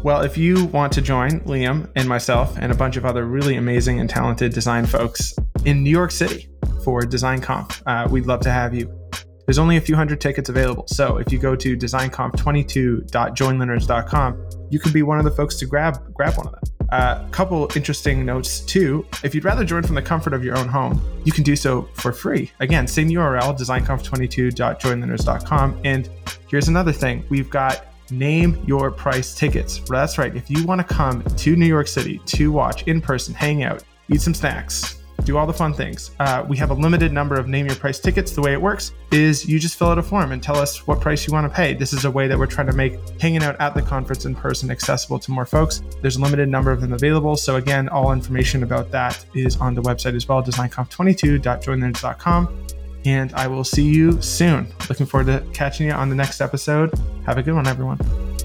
Well, 0.02 0.22
if 0.22 0.36
you 0.36 0.66
want 0.66 0.92
to 0.94 1.02
join 1.02 1.40
Liam 1.40 1.90
and 1.96 2.08
myself 2.08 2.56
and 2.58 2.70
a 2.70 2.74
bunch 2.74 2.96
of 2.96 3.04
other 3.04 3.24
really 3.24 3.56
amazing 3.56 4.00
and 4.00 4.08
talented 4.08 4.52
design 4.52 4.86
folks 4.86 5.34
in 5.64 5.82
New 5.82 5.90
York 5.90 6.10
City 6.10 6.48
for 6.84 7.02
Design 7.02 7.40
Conf, 7.40 7.82
uh, 7.86 8.06
we'd 8.10 8.26
love 8.26 8.40
to 8.40 8.50
have 8.50 8.74
you. 8.74 9.05
There's 9.46 9.58
only 9.58 9.76
a 9.76 9.80
few 9.80 9.96
hundred 9.96 10.20
tickets 10.20 10.48
available. 10.48 10.86
So 10.88 11.18
if 11.18 11.30
you 11.32 11.38
go 11.38 11.54
to 11.56 11.76
designconf22.joinlearners.com, 11.76 14.46
you 14.70 14.80
can 14.80 14.92
be 14.92 15.02
one 15.02 15.18
of 15.18 15.24
the 15.24 15.30
folks 15.30 15.56
to 15.56 15.66
grab 15.66 16.12
grab 16.12 16.36
one 16.36 16.48
of 16.48 16.52
them. 16.52 16.62
A 16.90 16.94
uh, 16.94 17.26
couple 17.30 17.68
interesting 17.74 18.24
notes 18.24 18.60
too. 18.60 19.04
If 19.24 19.34
you'd 19.34 19.44
rather 19.44 19.64
join 19.64 19.82
from 19.82 19.96
the 19.96 20.02
comfort 20.02 20.32
of 20.34 20.44
your 20.44 20.56
own 20.56 20.68
home, 20.68 21.02
you 21.24 21.32
can 21.32 21.42
do 21.42 21.56
so 21.56 21.88
for 21.94 22.12
free. 22.12 22.52
Again, 22.60 22.86
same 22.86 23.08
URL, 23.08 23.58
designconf22.joinlearners.com. 23.58 25.80
And 25.84 26.08
here's 26.48 26.68
another 26.68 26.92
thing: 26.92 27.24
we've 27.28 27.50
got 27.50 27.86
name 28.10 28.62
your 28.66 28.90
price 28.90 29.34
tickets. 29.34 29.80
That's 29.88 30.18
right. 30.18 30.34
If 30.36 30.50
you 30.50 30.64
want 30.64 30.86
to 30.86 30.94
come 30.94 31.22
to 31.22 31.56
New 31.56 31.66
York 31.66 31.88
City 31.88 32.20
to 32.26 32.52
watch 32.52 32.82
in 32.84 33.00
person, 33.00 33.34
hang 33.34 33.64
out, 33.64 33.82
eat 34.08 34.20
some 34.20 34.34
snacks, 34.34 35.00
do 35.26 35.36
all 35.36 35.46
the 35.46 35.52
fun 35.52 35.74
things. 35.74 36.12
Uh, 36.20 36.46
we 36.48 36.56
have 36.56 36.70
a 36.70 36.74
limited 36.74 37.12
number 37.12 37.34
of 37.34 37.48
name 37.48 37.66
your 37.66 37.76
price 37.76 37.98
tickets. 37.98 38.32
The 38.32 38.40
way 38.40 38.54
it 38.54 38.62
works 38.62 38.92
is 39.10 39.46
you 39.46 39.58
just 39.58 39.76
fill 39.76 39.88
out 39.88 39.98
a 39.98 40.02
form 40.02 40.32
and 40.32 40.42
tell 40.42 40.56
us 40.56 40.86
what 40.86 40.98
price 41.00 41.26
you 41.26 41.34
want 41.34 41.50
to 41.50 41.54
pay. 41.54 41.74
This 41.74 41.92
is 41.92 42.06
a 42.06 42.10
way 42.10 42.28
that 42.28 42.38
we're 42.38 42.46
trying 42.46 42.68
to 42.68 42.72
make 42.72 42.96
hanging 43.20 43.42
out 43.42 43.60
at 43.60 43.74
the 43.74 43.82
conference 43.82 44.24
in 44.24 44.34
person 44.34 44.70
accessible 44.70 45.18
to 45.18 45.30
more 45.30 45.44
folks. 45.44 45.82
There's 46.00 46.16
a 46.16 46.20
limited 46.20 46.48
number 46.48 46.70
of 46.70 46.80
them 46.80 46.94
available. 46.94 47.36
So 47.36 47.56
again, 47.56 47.88
all 47.88 48.12
information 48.12 48.62
about 48.62 48.92
that 48.92 49.26
is 49.34 49.56
on 49.56 49.74
the 49.74 49.82
website 49.82 50.14
as 50.14 50.28
well, 50.28 50.42
designconf22.joinlearners.com. 50.42 52.66
And 53.04 53.34
I 53.34 53.46
will 53.46 53.64
see 53.64 53.84
you 53.84 54.22
soon. 54.22 54.72
Looking 54.88 55.06
forward 55.06 55.26
to 55.26 55.44
catching 55.52 55.86
you 55.86 55.92
on 55.92 56.08
the 56.08 56.16
next 56.16 56.40
episode. 56.40 56.94
Have 57.24 57.38
a 57.38 57.42
good 57.42 57.54
one, 57.54 57.66
everyone. 57.66 58.35